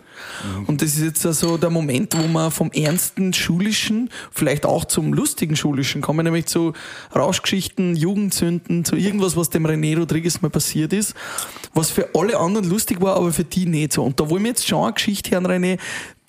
[0.67, 5.13] Und das ist jetzt also der Moment, wo wir vom ernsten Schulischen vielleicht auch zum
[5.13, 6.73] lustigen Schulischen kommen, nämlich zu
[7.15, 11.13] Rauschgeschichten, Jugendsünden, zu irgendwas, was dem René Rodriguez mal passiert ist,
[11.73, 14.03] was für alle anderen lustig war, aber für die nicht so.
[14.03, 15.79] Und da wollen wir jetzt schon eine Geschichte hören, René,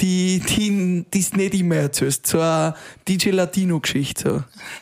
[0.01, 2.75] die, die, die nicht immer erzählst, so eine
[3.09, 4.45] DJ Latino-Geschichte.
[4.45, 4.82] So.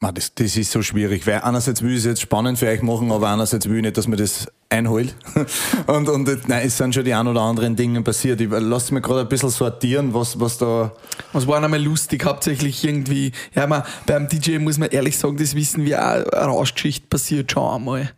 [0.00, 2.82] Man, das, das ist so schwierig, weil einerseits will ich es jetzt spannend für euch
[2.82, 5.16] machen, aber andererseits will ich nicht, dass mir das einholt.
[5.86, 8.40] Und, und nein, es sind schon die ein oder anderen Dinge passiert.
[8.40, 10.92] Ich lasse mich gerade ein bisschen sortieren, was, was da.
[11.32, 15.54] Was war einmal lustig, hauptsächlich irgendwie, ja, man, beim DJ muss man ehrlich sagen, das
[15.54, 18.12] wissen wir auch, Rauschgeschichte passiert schon einmal.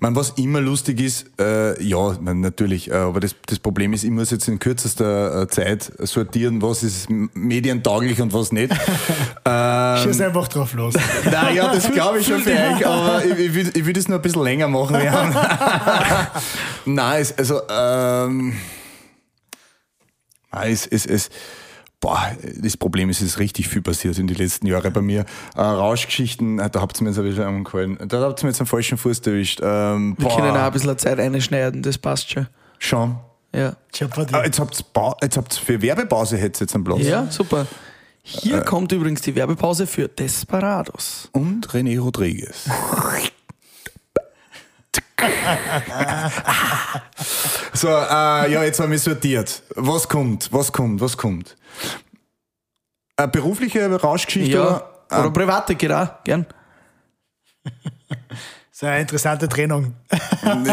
[0.00, 4.04] Man, was immer lustig ist, äh, ja, man, natürlich, äh, aber das, das Problem ist,
[4.04, 8.72] ich muss jetzt in kürzester äh, Zeit sortieren, was ist medientauglich und was nicht.
[9.44, 10.94] ähm, Schieß einfach drauf los.
[11.24, 14.18] Nein, ja, das glaube ich schon für euch, aber ich, ich, ich will das nur
[14.18, 14.96] ein bisschen länger machen.
[16.84, 18.54] Nein, es, also, ähm,
[20.50, 21.30] es, es, es,
[22.00, 25.24] boah, das Problem ist, es ist richtig viel passiert in den letzten Jahren bei mir.
[25.54, 27.98] Äh, Rauschgeschichten, äh, da habt ihr mir jetzt ein bisschen angefallen.
[28.08, 29.60] Da habt ihr mir jetzt einen falschen Fuß erwischt.
[29.62, 32.46] Ähm, Wir boah, können auch ein bisschen Zeit einschneiden, das passt schon.
[32.78, 33.16] Schon.
[33.54, 33.76] Ja.
[34.32, 37.02] Ah, jetzt habt ihr jetzt habt's für Werbepause jetzt einen Platz.
[37.02, 37.66] ja super.
[38.22, 41.28] Hier kommt übrigens die Werbepause für Desperados.
[41.32, 42.68] Und René Rodriguez.
[47.72, 49.62] so, äh, ja, jetzt haben wir sortiert.
[49.76, 50.52] Was kommt?
[50.52, 51.00] Was kommt?
[51.00, 51.56] Was kommt?
[53.16, 54.56] Eine berufliche Rauschgeschichte?
[54.56, 55.20] Ja, oder?
[55.20, 56.46] oder private geht auch, gern.
[57.62, 57.72] Das
[58.72, 59.94] ist eine interessante Trennung.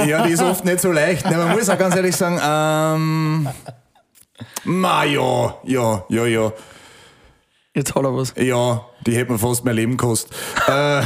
[0.08, 1.30] Ja, die ist oft nicht so leicht.
[1.30, 3.50] Ne, man muss auch ganz ehrlich sagen, ähm,
[4.64, 6.54] ma ja, ja, ja, ja.
[7.78, 8.34] Jetzt hat er was.
[8.40, 10.36] Ja, die hätte mir fast mein Leben gekostet.
[10.68, 11.02] äh,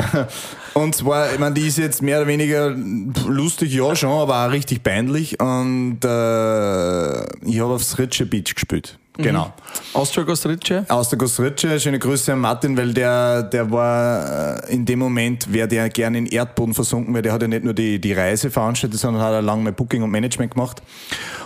[0.73, 4.51] und zwar, ich meine, die ist jetzt mehr oder weniger lustig, ja schon, aber auch
[4.51, 5.37] richtig peinlich.
[5.41, 8.97] Und äh, ich habe aufs Ritsche Beach gespielt.
[9.17, 9.53] Genau.
[9.91, 10.85] Austria Gostrice.
[10.87, 15.51] Aus der Gostritsche, schöne Grüße an Martin, weil der, der war äh, in dem Moment,
[15.51, 18.49] wäre der gerne in Erdboden versunken, weil der hat ja nicht nur die, die Reise
[18.49, 20.81] veranstaltet, sondern hat auch lange mal Booking und Management gemacht.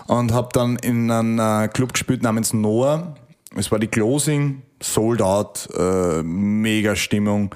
[0.05, 3.15] Und habe dann in einem äh, Club gespielt namens Noah.
[3.57, 7.53] Es war die Closing, sold out, äh, mega Stimmung.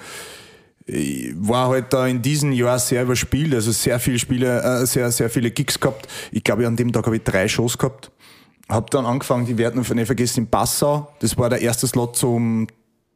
[0.86, 5.11] Ich war halt da in diesem Jahr sehr überspielt, also sehr viele Spiele, äh, sehr,
[5.11, 6.07] sehr viele Gigs gehabt.
[6.32, 8.11] Ich glaube, an dem Tag habe ich drei Shows gehabt.
[8.67, 11.11] Hab dann angefangen, die werden nicht vergessen, in Passau.
[11.20, 12.67] Das war der erste Slot zum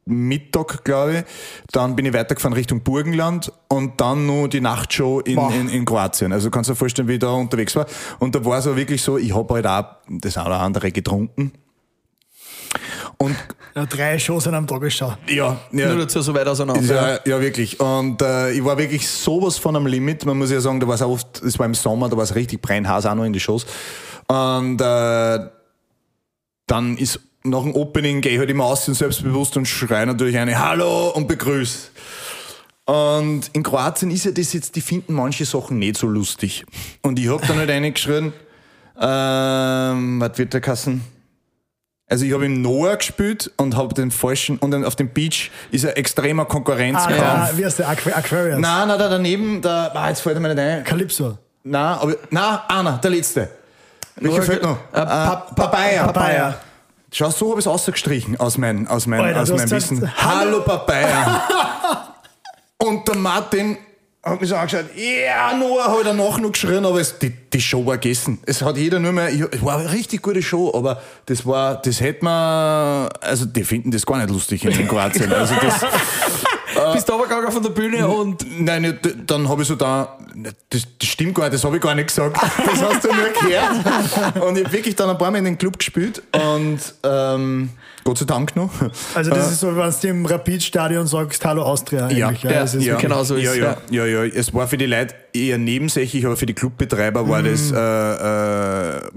[0.06, 1.24] Mittag, glaube ich.
[1.72, 6.34] Dann bin ich weitergefahren Richtung Burgenland und dann nur die Nachtshow in, in, in Kroatien.
[6.34, 7.86] Also kannst du dir vorstellen, wie ich da unterwegs war.
[8.20, 10.92] Und da war es auch wirklich so, ich habe halt auch das eine oder andere
[10.92, 11.54] getrunken.
[13.18, 13.36] Und
[13.76, 15.18] Ja, drei Shows an einem Tag geschaut.
[15.28, 16.82] ja, ja Nur dazu so weit auseinander.
[16.84, 17.80] ja, ja, wirklich.
[17.80, 20.26] Und äh, ich war wirklich sowas von am Limit.
[20.26, 22.36] Man muss ja sagen, da war es oft, es war im Sommer, da war es
[22.36, 23.66] richtig brennhaß auch noch in die Shows.
[24.28, 25.40] Und äh,
[26.68, 30.38] dann ist nach dem Opening gehe ich halt immer aus und selbstbewusst und schreie natürlich
[30.38, 31.92] eine Hallo und begrüß.
[32.86, 36.66] Und in Kroatien ist ja das jetzt, die finden manche Sachen nicht so lustig.
[37.02, 38.34] Und ich hab dann halt reingeschrien,
[39.00, 41.02] ähm, was wird der Kassen?
[42.14, 45.50] Also ich habe im Noah gespielt und habe den falschen, und dann auf dem Beach
[45.72, 47.18] ist ein extremer Ah, Konkurrenzkampf.
[47.18, 47.90] ja, wie heißt der?
[47.90, 48.60] Aqu Aquarius?
[48.60, 50.84] Nein, nein, da daneben, da, ah, jetzt fällt mir nicht ein.
[50.84, 51.40] Calypso.
[51.64, 53.50] Nein, aber, nein, einer, der letzte.
[54.18, 54.78] Welcher fehlt noch?
[54.92, 56.04] Äh, Pa- Äh, Papaya.
[56.06, 56.56] Papaya.
[57.12, 60.12] Schau, so habe ich es ausgestrichen aus meinem aus mein, Alter, aus hast Wissen.
[60.16, 61.42] Hallo Papaya.
[62.78, 63.76] Und der Martin
[64.24, 67.86] hat mich so angeschaut, ja, Noah hat danach noch geschrien, aber es, die, die Show
[67.86, 68.40] war gegessen.
[68.46, 72.00] Es hat jeder nur mehr, es war eine richtig gute Show, aber das war, das
[72.00, 75.32] hätte man, also die finden das gar nicht lustig in Kroatien.
[75.32, 75.86] Also das,
[76.94, 80.18] Bist du aber gegangen von der Bühne und Nein, dann habe ich so da,
[80.70, 82.38] das, das stimmt gar nicht, das habe ich gar nicht gesagt.
[82.66, 84.44] Das hast du nur gehört.
[84.46, 87.70] Und ich habe wirklich dann ein paar Mal in den Club gespielt und ähm,
[88.04, 88.70] Gott sei Dank noch.
[89.16, 92.44] Also das ist so, wenn du im Rapid-Stadion sagst, Hallo Austria Ja, eigentlich.
[92.44, 92.98] ja, das ist ja.
[92.98, 93.58] genau so ist ja, es,
[93.90, 94.32] ja, ja, ja.
[94.34, 99.10] Es war für die Leute eher nebensächlich, aber für die Clubbetreiber war das, äh, äh,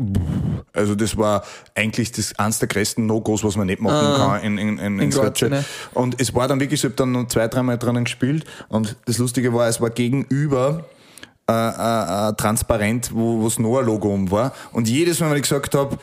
[0.77, 4.59] also das war eigentlich das eins der größten No-Gos, was man nicht machen kann in,
[4.59, 5.49] in, in, in, Skopje.
[5.49, 5.65] ne?
[5.95, 9.19] Und es war dann wirklich ich habe dann noch zwei, dreimal drinnen gespielt und das
[9.19, 10.85] Lustige war, es war gegenüber
[11.49, 14.53] äh, äh, äh, transparent, wo das Noah-Logo um war.
[14.73, 15.97] Und jedes Mal, wenn ich gesagt habe,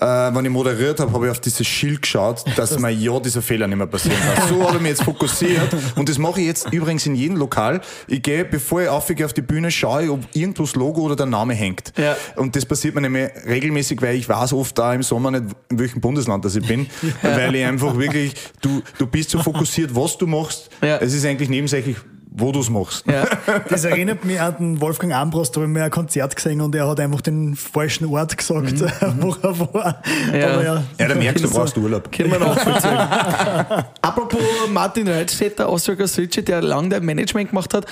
[0.00, 3.42] äh, wenn ich moderiert habe, habe ich auf dieses Schild geschaut, dass mir ja dieser
[3.42, 4.48] Fehler nicht mehr passieren kann.
[4.48, 7.80] So habe ich mich jetzt fokussiert und das mache ich jetzt übrigens in jedem Lokal.
[8.06, 11.16] Ich gehe, bevor ich aufgehe auf die Bühne, schaue ich, ob irgendwo das Logo oder
[11.16, 11.92] der Name hängt.
[11.96, 12.16] Ja.
[12.36, 15.78] Und das passiert mir nämlich regelmäßig, weil ich weiß oft da im Sommer nicht, in
[15.78, 16.86] welchem Bundesland das ich bin,
[17.22, 20.70] weil ich einfach wirklich, du, du bist so fokussiert, was du machst.
[20.82, 20.96] Ja.
[20.98, 21.96] Es ist eigentlich nebensächlich,
[22.36, 23.06] wo du es machst.
[23.06, 23.24] ja.
[23.68, 26.74] Das erinnert mich an den Wolfgang Ambros, da habe ich mir ein Konzert gesehen und
[26.74, 28.80] er hat einfach den falschen Ort gesagt,
[29.20, 30.02] wo er war.
[30.32, 30.52] Ja.
[30.52, 32.10] Aber ja, Ja, da merkst du, du brauchst Urlaub.
[32.10, 32.98] Können wir nachvollziehen.
[34.02, 37.86] Apropos Martin Reitstetter, Austria Gostrice, der lange dein Management gemacht hat.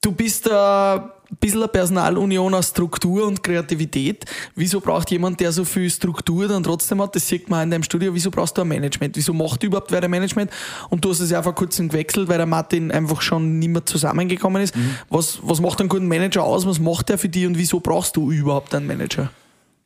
[0.00, 0.98] Du bist äh,
[1.30, 4.24] ein bisschen eine Personalunion aus Struktur und Kreativität.
[4.54, 7.82] Wieso braucht jemand, der so viel Struktur dann trotzdem hat, das sieht man in deinem
[7.82, 9.16] Studio, wieso brauchst du ein Management?
[9.16, 10.50] Wieso macht überhaupt wer ein Management?
[10.88, 13.86] Und du hast es ja vor kurzem gewechselt, weil der Martin einfach schon nicht mehr
[13.86, 14.74] zusammengekommen ist.
[15.08, 16.66] Was, was macht einen guten Manager aus?
[16.66, 19.30] Was macht der für dich und wieso brauchst du überhaupt einen Manager?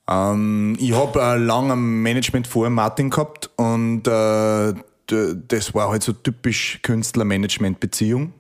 [0.09, 4.75] Ähm, ich habe äh, lange ein Management vor Martin gehabt und äh,
[5.07, 8.33] das war halt so typisch Künstler-Management-Beziehung.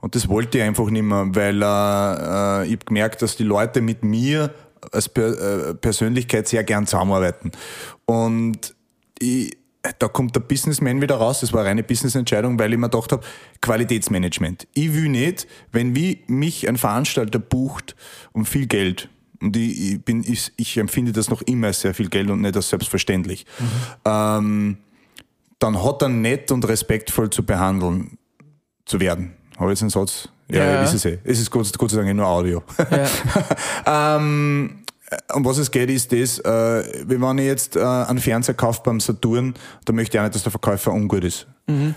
[0.00, 3.44] Und das wollte ich einfach nicht mehr, weil äh, äh, ich habe gemerkt, dass die
[3.44, 4.54] Leute mit mir
[4.90, 7.52] als per äh, Persönlichkeit sehr gern zusammenarbeiten.
[8.04, 8.74] Und
[9.18, 9.56] ich,
[9.98, 11.40] da kommt der Businessman wieder raus.
[11.40, 13.24] Das war eine reine Business-Entscheidung, weil ich mir gedacht habe,
[13.60, 14.66] Qualitätsmanagement.
[14.74, 17.94] Ich will nicht, wenn wie mich ein Veranstalter bucht
[18.32, 19.08] um viel Geld,
[19.40, 22.40] Und ich, ich, bin, ich, ich empfinde das noch immer als sehr viel Geld und
[22.40, 23.44] nicht als selbstverständlich.
[24.04, 24.78] Ähm,
[25.58, 28.18] dann hat er nett und respektvoll zu behandeln
[28.84, 29.34] zu werden.
[29.58, 30.28] Habe ich jetzt einen Satz?
[30.50, 30.72] Ja, Ja.
[30.72, 30.82] ja.
[30.82, 31.18] ist es eh.
[31.24, 32.62] Es ist Gott, Gott sei Dank nur Audio.
[33.86, 34.12] Ja.
[34.18, 34.82] ähm,
[35.34, 39.00] um was es geht, ist das, äh, wenn ich jetzt äh, einen Fernseher kaufe beim
[39.00, 41.46] Saturn, da möchte ich auch nicht, dass der Verkäufer ungut ist.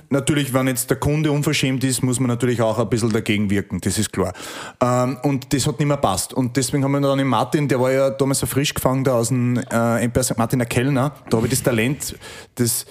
[0.10, 3.82] Natürlich, wenn jetzt der Kunde unverschämt ist, muss man natürlich auch ein bisschen dagegen wirken,
[3.82, 4.32] das ist klar.
[4.80, 6.34] Ähm, und das hat nicht mehr passt.
[6.34, 9.14] Und deswegen haben wir dann den Martin, der war ja damals so frisch gefangen da
[9.14, 10.08] aus dem äh.
[10.38, 12.16] Martin, der Kellner, da habe ich das Talent
[12.58, 12.86] des,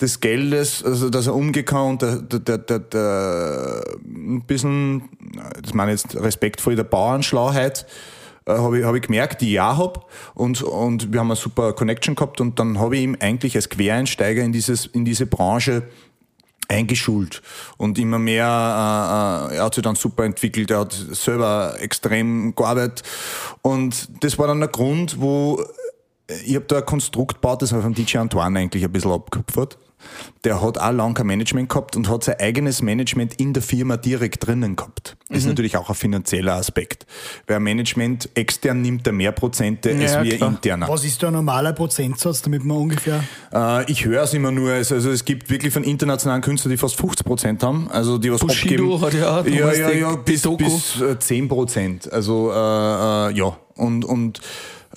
[0.00, 1.52] des Geldes, also dass er und
[2.02, 5.08] der, der, der, der, ein bisschen,
[5.62, 7.86] das meine ich jetzt respektvoll, der Bauernschlauheit,
[8.46, 10.10] äh, habe ich, hab ich gemerkt, die ich auch hab.
[10.34, 13.68] Und, und wir haben eine super Connection gehabt und dann habe ich ihm eigentlich als
[13.68, 15.84] Quereinsteiger in, dieses, in diese Branche
[16.68, 17.42] eingeschult.
[17.78, 18.44] Und immer mehr,
[19.50, 23.02] äh, äh, er hat sich dann super entwickelt, er hat selber extrem gearbeitet.
[23.62, 25.64] Und das war dann der Grund, wo
[26.44, 29.12] ich habe da ein Konstrukt gebaut, das habe ich von DJ Antoine eigentlich ein bisschen
[29.12, 29.78] abgekupfert.
[30.44, 33.96] Der hat auch lange kein Management gehabt und hat sein eigenes Management in der Firma
[33.96, 35.16] direkt drinnen gehabt.
[35.28, 37.04] Das ist natürlich auch ein finanzieller Aspekt.
[37.46, 40.50] Weil Management extern nimmt er mehr Prozente als Ja, wir klar.
[40.50, 40.88] interner.
[40.88, 43.24] Was ist da ein normaler Prozentsatz, damit man ungefähr.
[43.52, 46.76] Äh, ich höre es immer nur, also, also es gibt wirklich von internationalen Künstlern, die
[46.76, 49.00] fast 50 Prozent haben, also die was Bushido abgeben.
[49.00, 50.58] hat ja ja, ja, ja, bis, Doku.
[50.64, 52.12] bis äh, 10 Prozent.
[52.12, 54.40] Also äh, äh, ja, und, und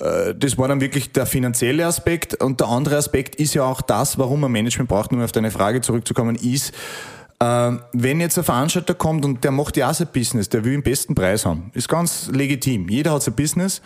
[0.00, 4.18] das war dann wirklich der finanzielle Aspekt und der andere Aspekt ist ja auch das,
[4.18, 6.72] warum man Management braucht, um auf deine Frage zurückzukommen, ist,
[7.38, 10.72] äh, wenn jetzt ein Veranstalter kommt und der macht ja auch sein Business, der will
[10.72, 12.88] den besten Preis haben, ist ganz legitim.
[12.88, 13.82] Jeder hat sein Business.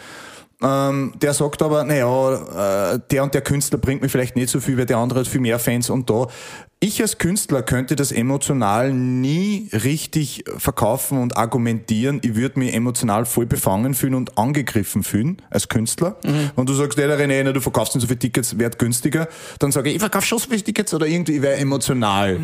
[0.64, 4.60] Ähm, der sagt aber, naja, äh, der und der Künstler bringt mir vielleicht nicht so
[4.60, 6.28] viel, weil der andere hat viel mehr Fans und da.
[6.80, 12.20] Ich als Künstler könnte das emotional nie richtig verkaufen und argumentieren.
[12.22, 16.16] Ich würde mich emotional voll befangen fühlen und angegriffen fühlen als Künstler.
[16.56, 19.28] Wenn du sagst, der René, du verkaufst nicht so viele Tickets, werd günstiger,
[19.60, 22.38] dann sage ich, ich verkaufe schon so viele Tickets oder irgendwie, ich wäre emotional.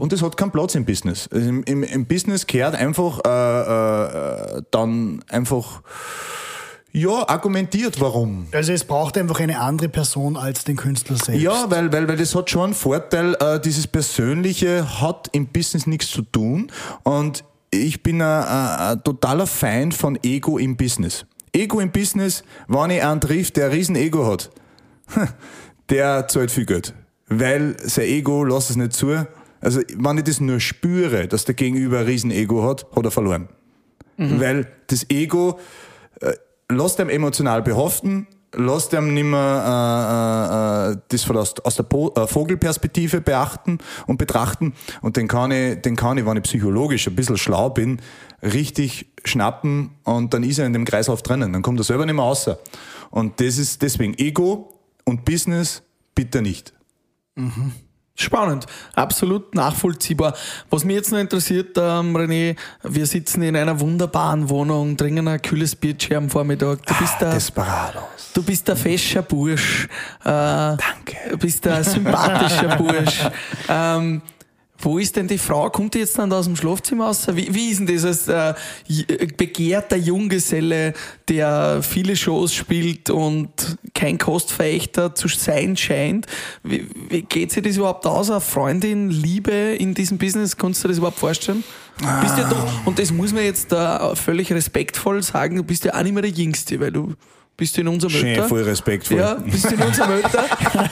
[0.00, 1.28] Und das hat keinen Platz im Business.
[1.30, 5.82] Also im, im, Im Business kehrt einfach äh, äh, dann einfach
[6.96, 8.46] ja, argumentiert, warum.
[8.52, 11.42] Also es braucht einfach eine andere Person als den Künstler selbst.
[11.42, 15.88] Ja, weil, weil, weil das hat schon einen Vorteil, äh, dieses Persönliche hat im Business
[15.88, 16.70] nichts zu tun
[17.02, 17.42] und
[17.72, 21.26] ich bin ein, totaler Fan von Ego im Business.
[21.52, 24.50] Ego im Business, wenn ich einen trifft, der ein riesen Ego hat,
[25.90, 26.94] der zahlt viel Geld.
[27.26, 29.26] Weil sein Ego lässt es nicht zu.
[29.60, 33.10] Also, wenn ich das nur spüre, dass der Gegenüber ein riesen Ego hat, hat er
[33.10, 33.48] verloren.
[34.16, 35.58] Weil das Ego
[36.20, 36.34] äh,
[36.70, 42.26] lässt einem emotional behaften, lässt einem nicht mehr äh, äh, das von aus, der äh,
[42.26, 44.74] Vogelperspektive beachten und betrachten.
[45.02, 48.00] Und den kann, ich, den kann ich, wenn ich psychologisch ein bisschen schlau bin,
[48.42, 51.52] richtig schnappen und dann ist er in dem Kreislauf drinnen.
[51.52, 52.48] Dann kommt er selber nicht mehr raus.
[53.10, 55.82] Und das ist deswegen Ego und Business
[56.14, 56.72] bitte nicht.
[58.16, 60.34] Spannend, absolut nachvollziehbar.
[60.70, 62.54] Was mich jetzt noch interessiert, ähm, René,
[62.84, 66.86] wir sitzen in einer wunderbaren Wohnung, trinken ein kühles Bierchen am Vormittag.
[66.86, 68.30] Du bist der, Desperados.
[68.32, 69.88] du bist der fescher Bursch.
[70.22, 70.78] Äh, Danke.
[71.28, 73.18] Du bist ein sympathischer Bursch.
[73.68, 74.22] Ähm,
[74.78, 75.70] wo ist denn die Frau?
[75.70, 77.26] Kommt die jetzt dann da aus dem Schlafzimmer raus?
[77.32, 78.54] Wie, wie ist denn das als äh,
[78.86, 80.92] j- begehrter Junggeselle,
[81.28, 83.48] der viele Shows spielt und
[83.94, 86.26] kein Kostverächter zu sein scheint?
[86.64, 88.30] Wie, wie geht sich das überhaupt aus?
[88.30, 90.56] Eine Freundin, Liebe in diesem Business?
[90.56, 91.62] Kannst du dir das überhaupt vorstellen?
[92.22, 95.94] Bist ja doch, und das muss man jetzt äh, völlig respektvoll sagen, du bist ja
[95.94, 97.14] auch nicht mehr der Jüngste, weil du
[97.56, 98.48] bist in unserem Schön, Alter.
[98.48, 99.18] voll respektvoll.
[99.18, 100.44] Ja, bist du in unserem Alter?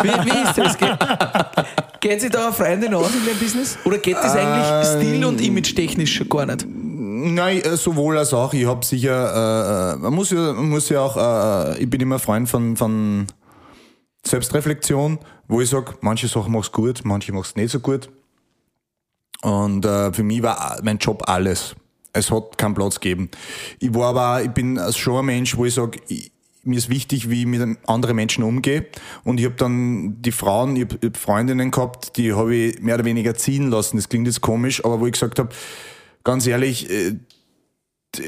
[0.05, 0.77] Wie, wie ist das?
[2.03, 3.79] Geht sich da eine Freundin aus in dem Business?
[3.85, 6.67] Oder geht das eigentlich stil- und image-technisch schon gar nicht?
[6.69, 8.53] Nein, äh, sowohl als auch.
[8.53, 12.19] Ich habe sicher, äh, man muss ja, man muss ja auch, äh, ich bin immer
[12.19, 13.29] Freund von, von
[14.27, 18.11] Selbstreflexion, wo ich sage, manche Sachen machst du gut, manche machst du nicht so gut.
[19.43, 21.77] Und äh, für mich war mein Job alles.
[22.13, 23.31] Es hat keinen Platz gegeben.
[23.79, 26.01] Ich war aber, ich bin schon ein Mensch, wo ich sage,
[26.65, 28.87] mir ist wichtig, wie ich mit anderen Menschen umgehe.
[29.25, 32.97] Und ich habe dann die Frauen, ich habe hab Freundinnen gehabt, die habe ich mehr
[32.97, 33.97] oder weniger ziehen lassen.
[33.97, 35.51] Das klingt jetzt komisch, aber wo ich gesagt habe,
[36.25, 37.17] ganz ehrlich, äh,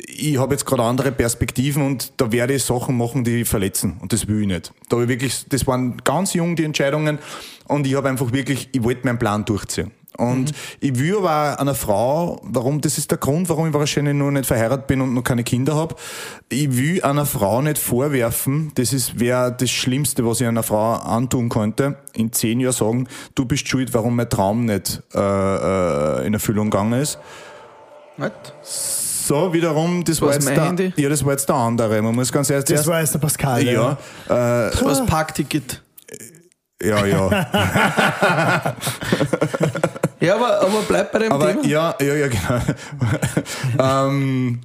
[0.07, 3.99] ich habe jetzt gerade andere Perspektiven und da werde ich Sachen machen, die verletzen.
[4.01, 4.73] Und das will ich nicht.
[4.89, 7.19] Da ich wirklich, das waren ganz jung die Entscheidungen
[7.67, 9.91] und ich habe einfach wirklich, ich wollte meinen Plan durchziehen.
[10.17, 14.31] Und ich will aber einer Frau, warum, das ist der Grund, warum ich wahrscheinlich noch
[14.31, 15.97] nicht verheiratet bin und noch keine Kinder habe.
[16.49, 20.93] Ich will einer Frau nicht vorwerfen, das ist wäre das Schlimmste, was ich einer Frau
[20.95, 26.27] antun könnte, in zehn Jahren sagen, du bist schuld, warum mein Traum nicht äh, äh,
[26.27, 27.19] in Erfüllung gegangen ist
[29.27, 30.93] so wiederum, das war, Was, jetzt der, Handy?
[30.97, 32.03] ja, das war jetzt der andere.
[32.03, 33.63] Man muss ganz ehrlich Das war jetzt der Pascal.
[33.65, 33.97] ja, äh,
[34.29, 35.83] Das war das Parkticket.
[36.83, 37.47] ja, ja.
[40.21, 41.65] Ja, aber, aber bleib bei dem Aber Thema.
[41.67, 42.61] ja, ja, ja, genau.
[44.09, 44.61] ähm,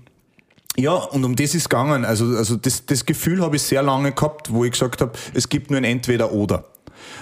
[0.77, 2.05] ja, und um das ist gegangen.
[2.05, 5.49] Also, also das, das Gefühl habe ich sehr lange gehabt, wo ich gesagt habe, es
[5.49, 6.63] gibt nur ein Entweder-Oder.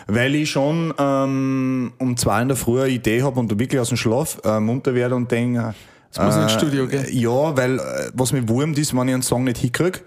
[0.07, 3.89] Weil ich schon ähm, um zwei in der Früh eine Idee habe und wirklich aus
[3.89, 5.73] dem Schlaf äh, munter werde und denke,
[6.07, 7.05] Jetzt muss ich ins Studio gehen.
[7.11, 9.99] ja, weil äh, was mir wurmt ist, wenn ich einen Song nicht hinkriege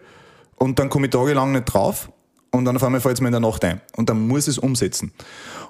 [0.56, 2.10] und dann komme ich tagelang nicht drauf
[2.50, 4.56] und dann auf einmal fällt es mir in der Nacht ein und dann muss ich
[4.56, 5.12] es umsetzen.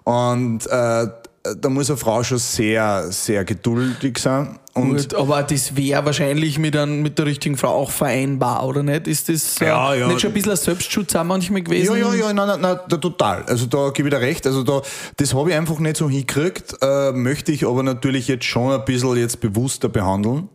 [0.04, 1.06] Und äh,
[1.42, 4.58] da muss eine Frau schon sehr, sehr geduldig sein.
[4.74, 8.82] Und Gut, aber das wäre wahrscheinlich mit, ein, mit der richtigen Frau auch vereinbar, oder
[8.82, 9.08] nicht?
[9.08, 10.06] Ist das äh, Ja, ja.
[10.06, 11.96] nicht schon ein bisschen ein Selbstschutz auch manchmal gewesen?
[11.96, 13.42] Ja, ja, ja, nein, nein, nein, total.
[13.44, 14.46] Also da gebe ich dir recht.
[14.46, 14.82] Also da,
[15.16, 18.84] das habe ich einfach nicht so hingekriegt, äh, möchte ich aber natürlich jetzt schon ein
[18.84, 20.48] bisschen jetzt bewusster behandeln.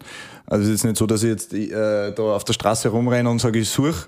[0.48, 3.30] Also es ist jetzt nicht so, dass ich jetzt äh, da auf der Straße rumrenne
[3.30, 4.06] und sage, ich suche.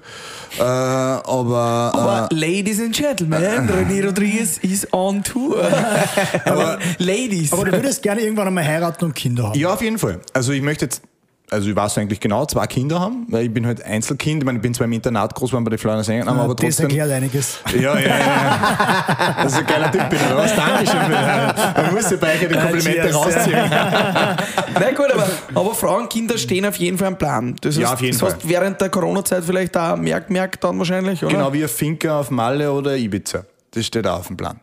[0.60, 5.58] Äh, aber, Aber Ladies and Gentlemen, René Rodriguez is on tour.
[6.46, 7.52] aber Ladies.
[7.52, 9.56] Aber du würdest gerne irgendwann einmal heiraten und Kinder haben.
[9.56, 10.20] äh, ja, auf jeden Fall.
[10.34, 11.02] Also ich möchte jetzt,
[11.50, 14.42] also ich weiß eigentlich genau, zwei Kinder haben, weil ich bin halt Einzelkind.
[14.42, 16.66] Ich meine, ich bin zwar im Internat groß geworden bei den Florian Sängern, aber das
[16.66, 16.86] trotzdem.
[16.88, 17.60] erklärt einiges.
[17.74, 19.36] Ja, ja, ja.
[19.44, 20.56] Das ist ein geiler Typ, bin was?
[20.56, 21.00] Dankeschön.
[21.02, 23.60] für den- Man muss ja bei euch die Komplimente rausziehen.
[23.70, 27.56] Na gut, aber, aber Frauen, Kinder stehen auf jeden Fall am Plan.
[27.62, 28.38] Das heißt, Ja, auf jeden das Fall.
[28.40, 31.34] hast während der Corona-Zeit vielleicht auch merkt, merkt dann wahrscheinlich, oder?
[31.34, 33.46] Genau wie ein Finker auf Malle oder Ibiza.
[33.72, 34.60] Das steht auch auf dem Plan.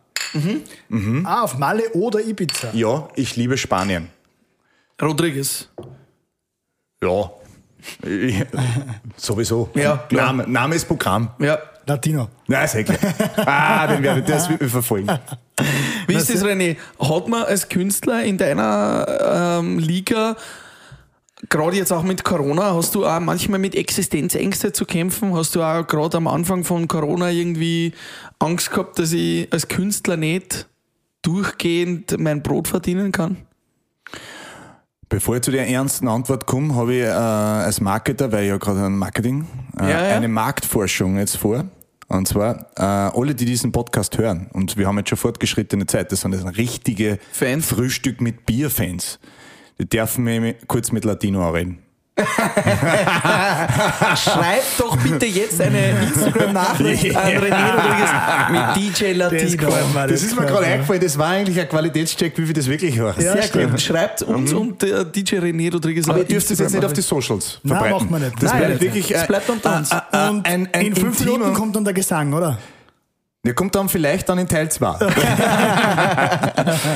[1.23, 2.67] Ah, auf Malle oder Ibiza.
[2.73, 4.09] Ja, ich liebe Spanien.
[5.01, 5.69] Rodriguez.
[7.03, 7.31] Ja.
[9.17, 9.69] Sowieso.
[9.75, 10.27] Ja, klar.
[10.27, 11.29] Name, Name ist Programm.
[11.39, 11.59] Ja.
[11.87, 12.29] Latino.
[12.47, 12.97] Nein, ist eh klar.
[13.45, 15.07] Ah, den werde ich, das wird mich verfolgen.
[16.07, 16.77] Wie ist das, René?
[16.99, 20.35] Hat man als Künstler in deiner ähm, Liga,
[21.49, 25.35] gerade jetzt auch mit Corona, hast du auch manchmal mit Existenzängste zu kämpfen?
[25.35, 27.93] Hast du auch gerade am Anfang von Corona irgendwie
[28.39, 30.67] Angst gehabt, dass ich als Künstler nicht
[31.21, 33.37] durchgehend mein Brot verdienen kann?
[35.09, 38.57] Bevor ich zu der ernsten Antwort komme, habe ich äh, als Marketer, weil ich ja
[38.57, 39.47] gerade ein Marketing,
[39.79, 40.15] äh, Ja, ja.
[40.15, 41.65] eine Marktforschung jetzt vor.
[42.07, 46.11] Und zwar, äh, alle, die diesen Podcast hören, und wir haben jetzt schon fortgeschrittene Zeit,
[46.11, 47.67] das sind das richtige Fans.
[47.67, 49.19] Frühstück mit Bier-Fans.
[49.79, 51.79] Die dürfen mich kurz mit Latino reden.
[54.15, 58.09] Schreib doch bitte jetzt eine Instagram-Nachricht an René Rodriguez
[58.51, 59.69] mit DJ Latino.
[60.07, 63.19] Das ist mir gerade eingefallen, das war eigentlich ein Qualitätscheck, wie viel das wirklich war.
[63.19, 63.71] Ja, Sehr stimmt.
[63.71, 63.81] gut.
[63.81, 67.01] Schreibt uns und der DJ René Rodriguez Aber ihr dürft das jetzt nicht auf die.
[67.05, 68.07] Socials Nein, verbreiten.
[68.07, 68.41] machen wir nicht.
[68.41, 68.93] Das Nein, bleibt nicht.
[68.93, 69.91] wirklich Das äh, bleibt unter uns.
[69.91, 72.57] äh, äh, Und ein, ein in fünf intimer- Minuten kommt dann der Gesang, oder?
[73.45, 74.87] Der kommt dann vielleicht dann in Teil 2.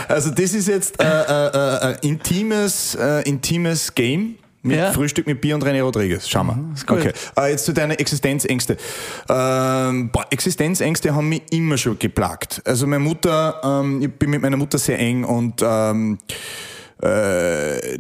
[0.08, 4.92] also das ist jetzt äh, äh, äh, ein intimes, äh, intimes Game mit Ja.
[4.92, 6.28] Frühstück mit Bier und René Rodriguez.
[6.28, 6.56] Schauen wir.
[6.86, 7.00] gut.
[7.00, 7.12] Okay.
[7.38, 8.78] Äh, jetzt zu deinen Existenzängste.
[9.30, 12.62] Ähm, boah, Existenzängste haben mich immer schon geplagt.
[12.66, 16.18] Also meine Mutter, ähm, ich bin mit meiner Mutter sehr eng und ähm,
[17.02, 18.00] äh,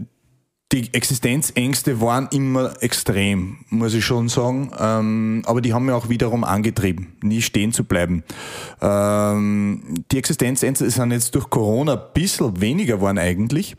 [0.71, 4.71] die Existenzängste waren immer extrem, muss ich schon sagen.
[4.77, 8.23] Ähm, aber die haben mich auch wiederum angetrieben, nie stehen zu bleiben.
[8.79, 13.75] Ähm, die Existenzängste sind jetzt durch Corona ein bisschen weniger geworden eigentlich,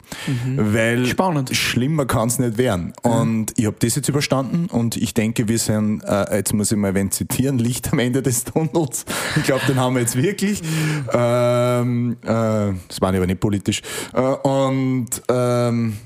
[0.57, 1.55] weil Spannend.
[1.55, 2.93] schlimmer kann es nicht werden.
[3.03, 6.79] Und ich habe das jetzt überstanden und ich denke, wir sind, äh, jetzt muss ich
[6.79, 9.05] mal wen zitieren, Licht am Ende des Tunnels.
[9.37, 10.61] Ich glaube, den haben wir jetzt wirklich.
[11.13, 13.81] Ähm, äh, das war aber nicht politisch.
[14.13, 15.97] Äh, und ähm,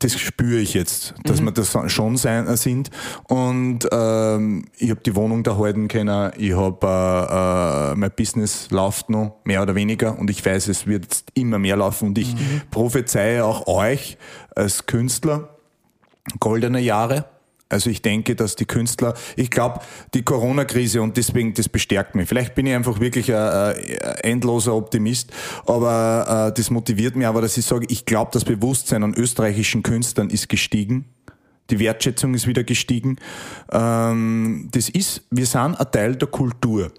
[0.00, 2.90] das spüre ich jetzt, dass wir das schon sein, äh, sind.
[3.28, 6.32] Und ähm, ich habe die Wohnung da halten können.
[6.38, 10.86] Ich habe äh, äh, mein Business läuft noch mehr oder weniger und ich weiß, es
[10.86, 12.08] wird jetzt immer mehr laufen.
[12.08, 12.34] Und ich
[12.70, 14.16] prophezeie auch euch
[14.56, 15.50] als Künstler
[16.38, 17.26] goldene Jahre.
[17.70, 19.80] Also ich denke, dass die Künstler, ich glaube,
[20.12, 22.28] die Corona-Krise und deswegen, das bestärkt mich.
[22.28, 23.74] Vielleicht bin ich einfach wirklich ein, ein
[24.22, 25.32] endloser Optimist,
[25.66, 29.82] aber äh, das motiviert mich aber, dass ich sage, ich glaube, das Bewusstsein an österreichischen
[29.82, 31.06] Künstlern ist gestiegen.
[31.70, 33.16] Die Wertschätzung ist wieder gestiegen.
[33.72, 36.92] Ähm, das ist, wir sind ein Teil der Kultur.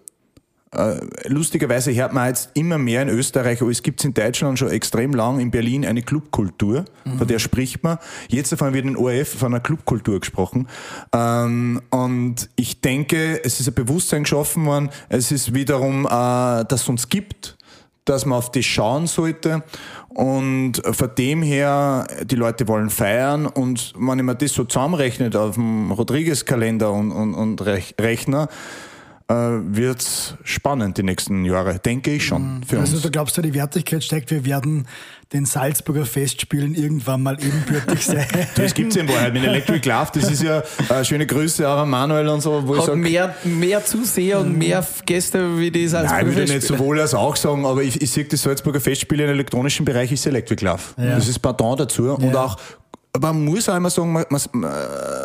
[0.74, 4.70] Äh, lustigerweise hört man jetzt immer mehr in Österreich, aber es gibt in Deutschland schon
[4.70, 6.86] extrem lang, in Berlin eine Clubkultur,
[7.18, 7.98] von der spricht man.
[8.30, 10.68] Jetzt davon wird in ORF von einer Clubkultur gesprochen.
[11.14, 16.84] Ähm, und ich denke, es ist ein Bewusstsein geschaffen worden, es ist wiederum, äh, dass
[16.84, 17.58] es uns gibt,
[18.06, 19.64] dass man auf das schauen sollte.
[20.08, 25.56] Und von dem her, die Leute wollen feiern und wenn mir das so zusammenrechnet auf
[25.56, 28.48] dem Rodriguez-Kalender und, und, und Rech- Rechner,
[29.32, 32.62] äh, wird es spannend die nächsten Jahre, denke ich schon.
[32.68, 33.04] Für Also uns.
[33.04, 34.88] du glaubst, du, die Wertigkeit steigt, wir werden
[35.32, 38.26] den Salzburger Festspielen irgendwann mal ebenbürtig sein.
[38.56, 40.10] Das gibt's in Wahrheit mit Electric Love.
[40.14, 42.98] Das ist ja äh, schöne Grüße auch an Manuel und so, wo ich Hat sage,
[42.98, 47.14] mehr, mehr Zuseher und mehr Gäste wie die Nein, ich Salzburger würde nicht sowohl als
[47.14, 50.82] auch sagen, aber ich, ich sehe das Salzburger Festspiele im elektronischen Bereich ist Electric Love.
[50.98, 51.16] Ja.
[51.16, 52.10] Das ist Pardon dazu.
[52.14, 52.44] Und Ja.
[52.44, 52.58] auch,
[53.14, 54.42] aber man muss auch immer sagen, man, man,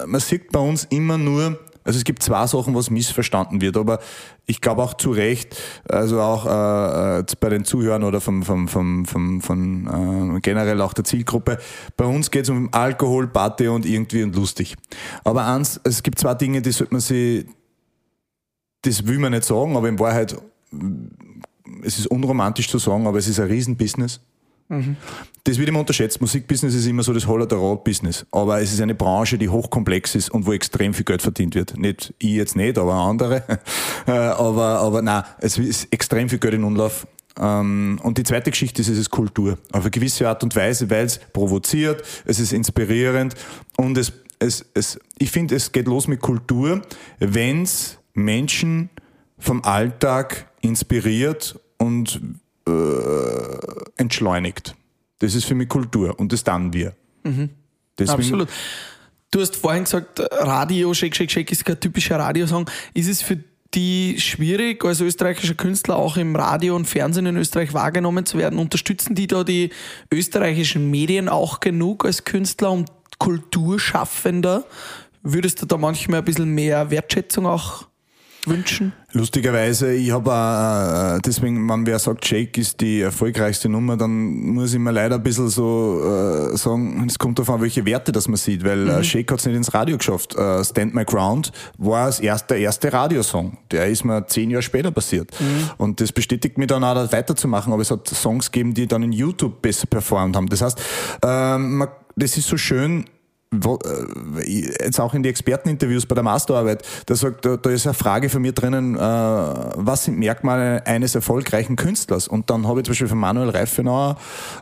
[0.06, 4.00] man sieht bei uns immer nur, also es gibt zwei Sachen, was missverstanden wird, aber
[4.46, 5.56] ich glaube auch zu Recht,
[5.88, 10.80] also auch äh, äh, bei den Zuhörern oder vom, vom, vom, vom, von äh, generell
[10.80, 11.58] auch der Zielgruppe,
[11.96, 14.76] bei uns geht es um Alkohol, Party und irgendwie und lustig.
[15.24, 17.46] Aber eins, es gibt zwei Dinge, die sollte man sich
[18.86, 20.36] das will man nicht sagen, aber in Wahrheit,
[21.82, 24.20] es ist unromantisch zu sagen, aber es ist ein Riesenbusiness.
[24.68, 26.20] Das wird immer unterschätzt.
[26.20, 28.26] Musikbusiness ist immer so das Holler der Road-Business.
[28.32, 31.76] Aber es ist eine Branche, die hochkomplex ist und wo extrem viel Geld verdient wird.
[31.78, 33.42] Nicht ich jetzt nicht, aber andere.
[34.06, 37.08] Äh, aber, aber nein, es ist extrem viel Geld in Umlauf.
[37.38, 39.58] Ähm, Und die zweite Geschichte ist, es ist Kultur.
[39.72, 43.34] Auf eine gewisse Art und Weise, weil es provoziert, es ist inspirierend
[43.76, 46.82] und es, es, es ich finde, es geht los mit Kultur,
[47.18, 48.90] wenn es Menschen
[49.38, 52.20] vom Alltag inspiriert und
[52.68, 52.72] äh,
[53.96, 54.74] entschleunigt.
[55.18, 56.94] Das ist für mich Kultur und das dann wir.
[57.98, 58.48] Deswegen, Absolut.
[59.30, 62.70] Du hast vorhin gesagt, Radio, Shake, Shake, Shake ist kein typischer Radiosong.
[62.94, 63.38] Ist es für
[63.74, 68.58] die schwierig, als österreichischer Künstler auch im Radio und Fernsehen in Österreich wahrgenommen zu werden?
[68.58, 69.70] Unterstützen die da die
[70.12, 74.64] österreichischen Medien auch genug als Künstler und Kulturschaffender?
[75.22, 77.86] Würdest du da manchmal ein bisschen mehr Wertschätzung auch
[78.46, 78.92] wünschen?
[79.12, 80.30] Lustigerweise, ich habe
[81.16, 85.16] äh, deswegen, wenn wer sagt, Shake ist die erfolgreichste Nummer, dann muss ich mir leider
[85.16, 88.88] ein bisschen so äh, sagen, es kommt darauf an, welche Werte das man sieht, weil
[88.88, 90.34] äh, Shake hat es nicht ins Radio geschafft.
[90.36, 93.58] Äh, Stand My Ground war das erste, der erste Radiosong.
[93.70, 95.30] Der ist mir zehn Jahre später passiert.
[95.78, 99.02] Und das bestätigt mich dann auch, da weiterzumachen, aber es hat Songs gegeben, die dann
[99.02, 100.48] in YouTube besser performt haben.
[100.48, 100.80] Das heißt,
[101.22, 103.04] ähm, man, das ist so schön,
[104.44, 108.28] jetzt auch in die Experteninterviews bei der Masterarbeit, da sagt, da, da ist eine Frage
[108.28, 112.28] von mir drinnen, äh, was sind Merkmale eines erfolgreichen Künstlers?
[112.28, 114.16] Und dann habe ich zum Beispiel von Manuel Reifenauer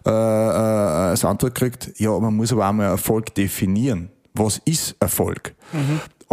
[0.07, 4.11] äh, äh, als Antwort gekriegt, ja, man muss aber auch mal Erfolg definieren.
[4.35, 5.55] Was ist Erfolg?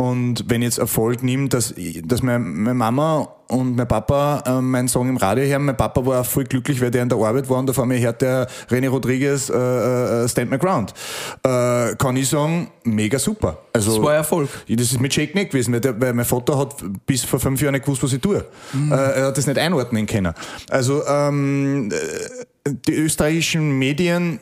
[0.01, 1.75] Und wenn ich jetzt Erfolg nimmt, dass,
[2.05, 6.03] dass meine, meine Mama und mein Papa äh, meinen Song im Radio hören, mein Papa
[6.03, 8.89] war voll glücklich, weil der in der Arbeit war und auf einmal hört der René
[8.89, 10.95] Rodriguez äh, äh, Stand My Ground.
[11.43, 13.59] Äh, kann ich sagen, mega super.
[13.73, 14.49] Also, Das war Erfolg.
[14.67, 17.61] Das ist mit Shake nicht gewesen, weil, der, weil mein Vater hat bis vor fünf
[17.61, 18.43] Jahren nicht gewusst, was ich tue.
[18.73, 20.33] Äh, er hat das nicht einordnen können.
[20.67, 24.39] Also ähm, äh, die österreichischen Medien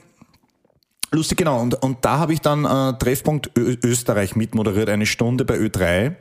[1.11, 1.59] Lustig, genau.
[1.59, 6.15] Und, und da habe ich dann äh, Treffpunkt Ö Österreich mitmoderiert, eine Stunde bei Ö3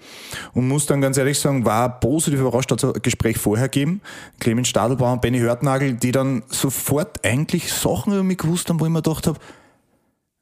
[0.54, 4.00] und muss dann ganz ehrlich sagen, war positiv überrascht, hat es ein Gespräch vorher gegeben,
[4.40, 8.86] Clemens Stadelbauer und Benny Hörtnagel, die dann sofort eigentlich Sachen über mich gewusst haben, wo
[8.86, 9.38] ich mir gedacht habe,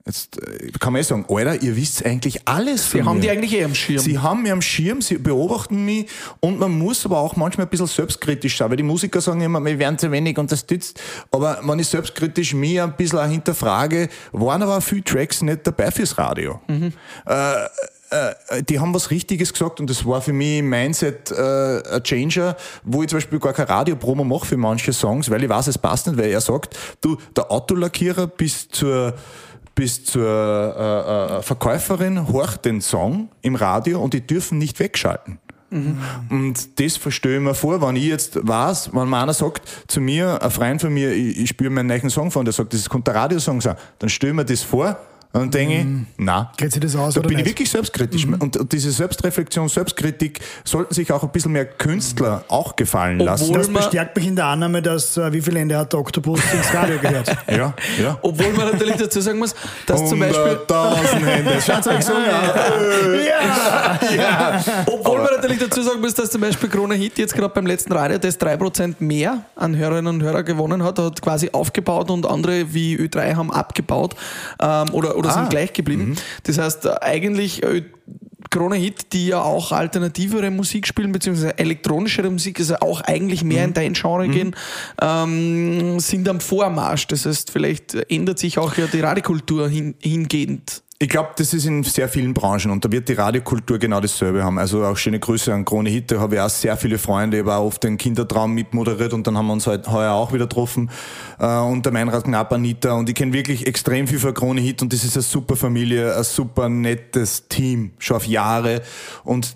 [0.07, 3.23] jetzt äh, kann man eh sagen, Alter, ihr wisst eigentlich alles Sie von haben mir.
[3.23, 3.99] die eigentlich eh am Schirm.
[3.99, 6.07] Sie haben mich am Schirm, sie beobachten mich
[6.41, 9.63] und man muss aber auch manchmal ein bisschen selbstkritisch sein, weil die Musiker sagen immer,
[9.65, 11.01] wir werden zu wenig unterstützt.
[11.31, 15.67] Aber wenn ich selbstkritisch mich ein bisschen auch hinterfrage, waren aber auch viele Tracks nicht
[15.67, 16.61] dabei fürs Radio.
[16.69, 17.65] Äh,
[18.11, 22.57] äh, die haben was Richtiges gesagt und das war für mich Mindset äh, ein Changer,
[22.85, 25.79] wo ich zum Beispiel gar kein Radiopromo mache für manche Songs, weil ich weiß, es
[25.79, 29.15] passt nicht, weil er sagt, du, der Autolackierer bis zur
[29.77, 35.39] bis zur äh, äh, Verkäuferin horcht den Song im Radio und die dürfen nicht wegschalten.
[36.31, 40.01] Und das verstehe ich mir vor, wenn ich jetzt weiß, wenn mir einer sagt zu
[40.01, 42.89] mir, ein Freund von mir, ich, ich spüre meinen neuen Song von, der sagt, das
[42.89, 44.97] könnte ein Radiosong sein, dann stelle ich mir das vor
[45.37, 45.87] und dann denke ich,
[46.19, 47.53] na, Geht sich das aus da oder bin ich nicht?
[47.55, 48.27] wirklich selbstkritisch.
[48.27, 53.45] Und, und diese Selbstreflexion, Selbstkritik sollten sich auch ein bisschen mehr Künstler auch gefallen lassen.
[53.45, 56.01] Obwohl Das man- bestärkt mich in der Annahme, dass äh, wie viele Ende hat der
[56.01, 57.35] Oktopus ins Radio gehört.
[57.49, 58.19] Ja, ja.
[58.23, 59.55] Obwohl man natürlich dazu sagen muss,
[59.87, 61.53] dass zum Beispiel 100.000 Hände.
[61.65, 62.13] Schaut euch so
[64.87, 67.93] Obwohl man natürlich dazu sagen muss, dass zum Beispiel Krone Hit jetzt gerade beim letzten
[67.93, 72.97] Radiotest 3% mehr an Hörerinnen und Hörer gewonnen hat, hat quasi aufgebaut und andere wie
[72.99, 74.15] Ö3 haben abgebaut
[74.61, 75.33] ähm, oder, oder Ah.
[75.33, 76.17] sind gleich geblieben.
[76.45, 77.83] Das heißt, äh, eigentlich Ö
[78.51, 83.65] Krone Hit, die ja auch alternativere Musik spielen, beziehungsweise elektronischere Musik, also auch eigentlich mehr
[83.65, 84.55] in dein Genre gehen,
[85.03, 87.07] ähm, sind am Vormarsch.
[87.09, 90.83] Das heißt, vielleicht ändert sich auch ja die Radiokultur hin, hingehend.
[90.99, 94.43] Ich glaube, das ist in sehr vielen Branchen und da wird die Radiokultur genau dasselbe
[94.43, 94.59] haben.
[94.59, 97.47] Also auch schöne Grüße an Krone Hit, da habe ich auch sehr viele Freunde, ich
[97.47, 100.91] auch oft den Kindertraum mitmoderiert und dann haben wir uns halt heuer auch wieder getroffen
[101.39, 104.81] äh, und der Meinrad Knapp, Anita und ich kenne wirklich extrem viel von Krone Hit
[104.81, 108.81] und das ist eine super Familie, ein super nettes Team, schon auf Jahre
[109.23, 109.55] und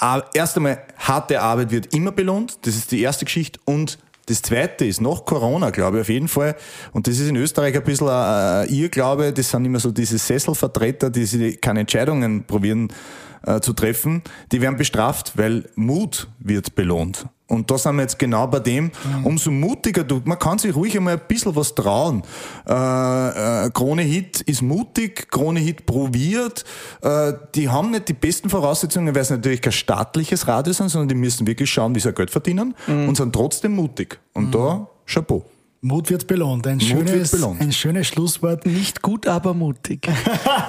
[0.00, 2.58] äh, erst einmal, harte Arbeit wird immer belohnt.
[2.62, 3.60] Das ist die erste Geschichte.
[3.64, 6.56] Und das zweite ist nach Corona, glaube ich, auf jeden Fall.
[6.92, 9.32] Und das ist in Österreich ein bisschen ein Irrglaube.
[9.32, 12.88] Das sind immer so diese Sesselvertreter, die sich keine Entscheidungen probieren
[13.46, 14.22] äh, zu treffen.
[14.50, 17.26] Die werden bestraft, weil Mut wird belohnt.
[17.48, 18.90] Und da sind wir jetzt genau bei dem,
[19.22, 22.22] umso mutiger du, man kann sich ruhig einmal ein bisschen was trauen.
[22.68, 26.64] Äh, äh, Krone Hit ist mutig, Krone Hit probiert,
[27.02, 31.08] äh, die haben nicht die besten Voraussetzungen, weil es natürlich kein staatliches Radio sind, sondern
[31.08, 34.18] die müssen wirklich schauen, wie sie Geld verdienen und sind trotzdem mutig.
[34.32, 35.44] Und da, Chapeau.
[35.86, 36.66] Mut wird belohnt.
[36.66, 37.60] Ein, Mut wird schönes, belohnt.
[37.60, 38.66] ein schönes Schlusswort.
[38.66, 40.08] Nicht gut, aber mutig.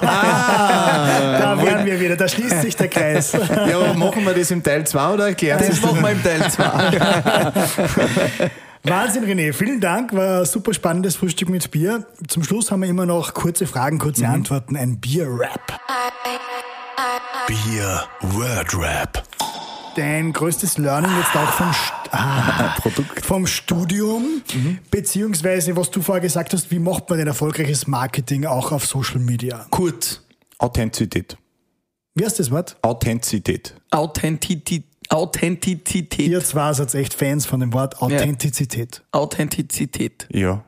[0.00, 3.32] Da wären wir wieder, da schließt sich der Kreis.
[3.32, 6.62] Ja, machen wir das im Teil 2 oder erklärt Das machen wir im Teil 2.
[8.84, 9.52] Wahnsinn, René.
[9.52, 10.14] Vielen Dank.
[10.14, 12.06] War ein super spannendes Frühstück mit Bier.
[12.28, 14.30] Zum Schluss haben wir immer noch kurze Fragen, kurze Mhm.
[14.34, 14.76] Antworten.
[14.76, 15.78] Ein Bier-Rap.
[17.46, 19.22] Bier Word Rap.
[19.98, 23.26] Dein größtes Learning jetzt auch vom, St ah, Produkt.
[23.26, 24.42] vom Studium,
[24.92, 29.18] beziehungsweise was du vorher gesagt hast, wie macht man denn erfolgreiches Marketing auch auf Social
[29.18, 29.66] Media?
[29.70, 30.22] Kurz.
[30.58, 31.36] Authentizität.
[32.14, 32.76] Wie heißt das Wort?
[32.82, 33.74] Authentizität.
[33.90, 34.84] Authentizität.
[35.08, 36.28] Authentizität.
[36.28, 39.02] Ihr zwei seid echt Fans von dem Wort Authentizität.
[39.10, 40.28] Authentizität.
[40.30, 40.62] Ja.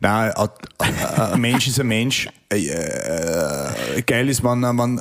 [0.00, 2.26] Nein, äh, ein Mensch ist ein Mensch.
[2.50, 4.98] Äh, äh, geil ist, wenn, wenn,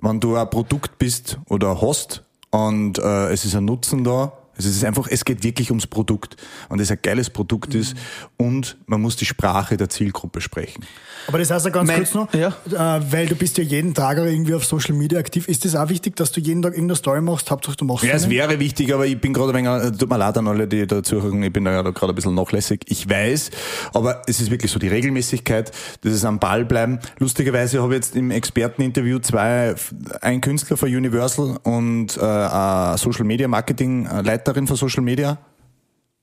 [0.00, 4.32] wenn du ein Produkt bist oder hast und äh, es ist ein Nutzen da.
[4.58, 6.36] Also es ist einfach, es geht wirklich ums Produkt.
[6.68, 7.96] Und es ein geiles Produkt ist
[8.36, 10.84] und man muss die Sprache der Zielgruppe sprechen.
[11.28, 12.48] Aber das heißt ja ganz Mein- kurz noch, ja.
[12.70, 15.46] äh, weil du bist ja jeden Tag irgendwie auf Social Media aktiv.
[15.48, 17.50] Ist das auch wichtig, dass du jeden Tag irgendeine Story machst?
[17.50, 20.08] Hauptsache du machst Ja, es wäre wichtig, aber ich bin gerade ein wenig, äh, tut
[20.10, 22.34] mir leid an alle, die da zuhören, ich bin da ja da gerade ein bisschen
[22.34, 22.80] nachlässig.
[22.86, 23.50] Ich weiß,
[23.94, 25.70] aber es ist wirklich so die Regelmäßigkeit,
[26.02, 26.98] dieses am Ball bleiben.
[27.18, 29.74] Lustigerweise habe ich jetzt im Experteninterview zwei,
[30.22, 35.36] ein Künstler von Universal und äh, Social Media Marketing äh, Leiterin von Social Media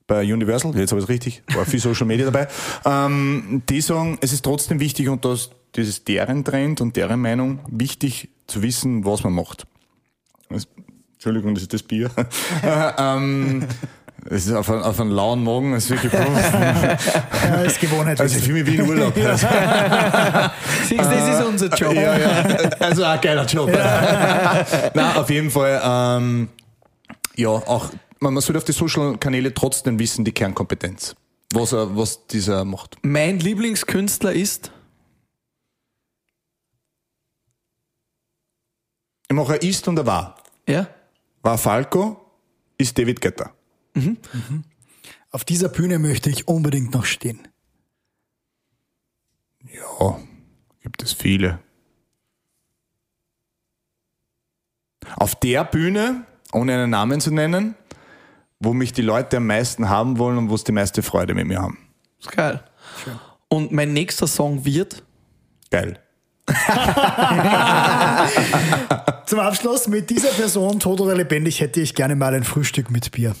[0.08, 2.48] bei Universal, jetzt habe ich es richtig, war viel Social Media dabei,
[2.84, 7.20] ähm, die sagen, es ist trotzdem wichtig und das, das ist deren Trend und deren
[7.20, 9.66] Meinung, wichtig zu wissen, was man macht.
[10.48, 10.66] Das,
[11.14, 12.10] Entschuldigung, das ist das Bier.
[12.98, 13.64] ähm,
[14.28, 18.20] es ist auf, einen- auf einen lauen Magen, es ist wirklich Ja, ist Gewohnheit.
[18.20, 19.16] also ich fühle mich wie in Urlaub.
[19.16, 19.46] Also,
[20.88, 21.94] Siehst das ist unser Job.
[21.94, 22.28] ja, ja,
[22.80, 23.70] also ein geiler Job.
[24.94, 26.48] Na, auf jeden Fall, ähm,
[27.36, 27.90] ja, auch,
[28.20, 31.16] man, man sollte auf die Social-Kanäle trotzdem wissen, die Kernkompetenz.
[31.52, 32.96] Was, er, was dieser macht.
[33.02, 34.72] Mein Lieblingskünstler ist
[39.28, 40.36] Ich mache ein Ist und ein War.
[40.68, 40.88] ja,
[41.42, 42.20] War Falco,
[42.78, 43.52] ist David Getter.
[45.30, 47.48] Auf dieser Bühne möchte ich unbedingt noch stehen.
[49.72, 50.20] Ja,
[50.80, 51.58] gibt es viele.
[55.16, 57.74] Auf der Bühne, ohne einen Namen zu nennen,
[58.60, 61.46] wo mich die Leute am meisten haben wollen und wo es die meiste Freude mit
[61.46, 61.78] mir haben.
[62.18, 62.62] ist geil.
[63.48, 65.02] Und mein nächster Song wird
[65.70, 65.98] Geil.
[69.26, 73.10] Zum Abschluss, mit dieser Person, tot oder lebendig, hätte ich gerne mal ein Frühstück mit
[73.10, 73.34] Bier.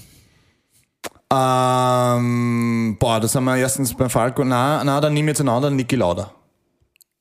[1.32, 4.44] Ähm, boah, das haben wir erstens beim Falco.
[4.44, 6.32] Na, na, dann nehme ich jetzt einen anderen Niki Lauda.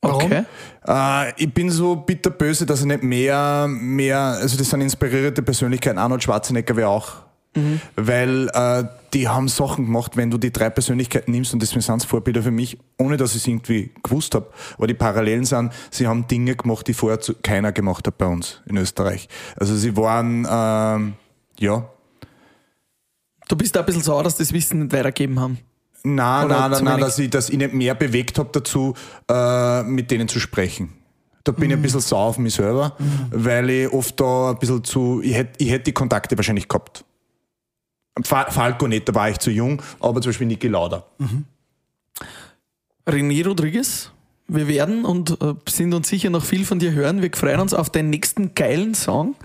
[0.01, 0.23] Warum?
[0.23, 0.43] okay.
[0.87, 5.99] Äh, ich bin so bitterböse, dass ich nicht mehr, mehr, also das sind inspirierte Persönlichkeiten.
[5.99, 7.24] Arnold Schwarzenegger wäre auch.
[7.95, 8.83] Weil äh,
[9.13, 12.43] die haben Sachen gemacht, wenn du die drei Persönlichkeiten nimmst, und deswegen sind es Vorbilder
[12.43, 14.47] für mich, ohne dass ich es irgendwie gewusst habe.
[14.77, 18.25] Aber die Parallelen sind, sie haben Dinge gemacht, die vorher zu, keiner gemacht hat bei
[18.25, 19.29] uns in Österreich.
[19.55, 21.13] Also sie waren, ähm,
[21.59, 21.89] ja,
[23.47, 25.59] Du bist da ein bisschen sauer, dass das Wissen nicht weitergeben haben.
[26.03, 28.93] Nein, Oder nein, nein, nein, dass ich, dass ich nicht mehr bewegt habe dazu,
[29.29, 30.93] äh, mit denen zu sprechen.
[31.43, 32.95] Da bin ich ein bisschen sauer auf mich selber,
[33.29, 37.04] weil ich oft da ein bisschen zu, ich hätte ich hätt die Kontakte wahrscheinlich gehabt.
[38.23, 41.03] Fa- Falco nicht, da war ich zu jung, aber zum Beispiel Niki Lauda.
[43.07, 44.11] René Rodriguez,
[44.47, 47.21] wir werden und äh, sind uns sicher noch viel von dir hören.
[47.21, 49.35] Wir freuen uns auf den nächsten geilen Song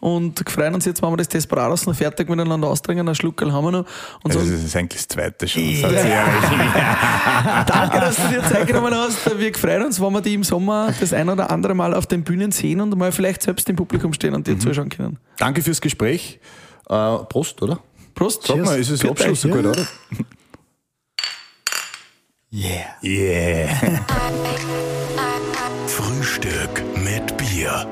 [0.00, 3.06] und freuen uns jetzt, wenn wir das Desperados noch fertig miteinander ausdringen.
[3.08, 3.86] Einen Schluckerl haben wir noch.
[4.22, 5.62] Und Also so, das ist eigentlich das zweite schon.
[5.62, 6.44] ihr ehrlich.
[7.66, 9.38] danke, dass du dir Zeit genommen hast.
[9.38, 12.22] Wir freuen uns, wenn wir die im Sommer das ein oder andere Mal auf den
[12.24, 14.60] Bühnen sehen und mal vielleicht selbst im Publikum stehen und dir Mhm.
[14.60, 15.18] zuschauen können.
[15.38, 16.40] Danke fürs Gespräch.
[16.88, 17.78] Äh, Prost, oder?
[18.18, 18.48] Prost.
[18.48, 19.04] Sag mal, ist es.
[19.04, 19.86] Abschluss so gut, oder?
[22.50, 22.96] Yeah.
[23.02, 23.68] Yeah.
[25.86, 27.86] Frühstück mit Bier.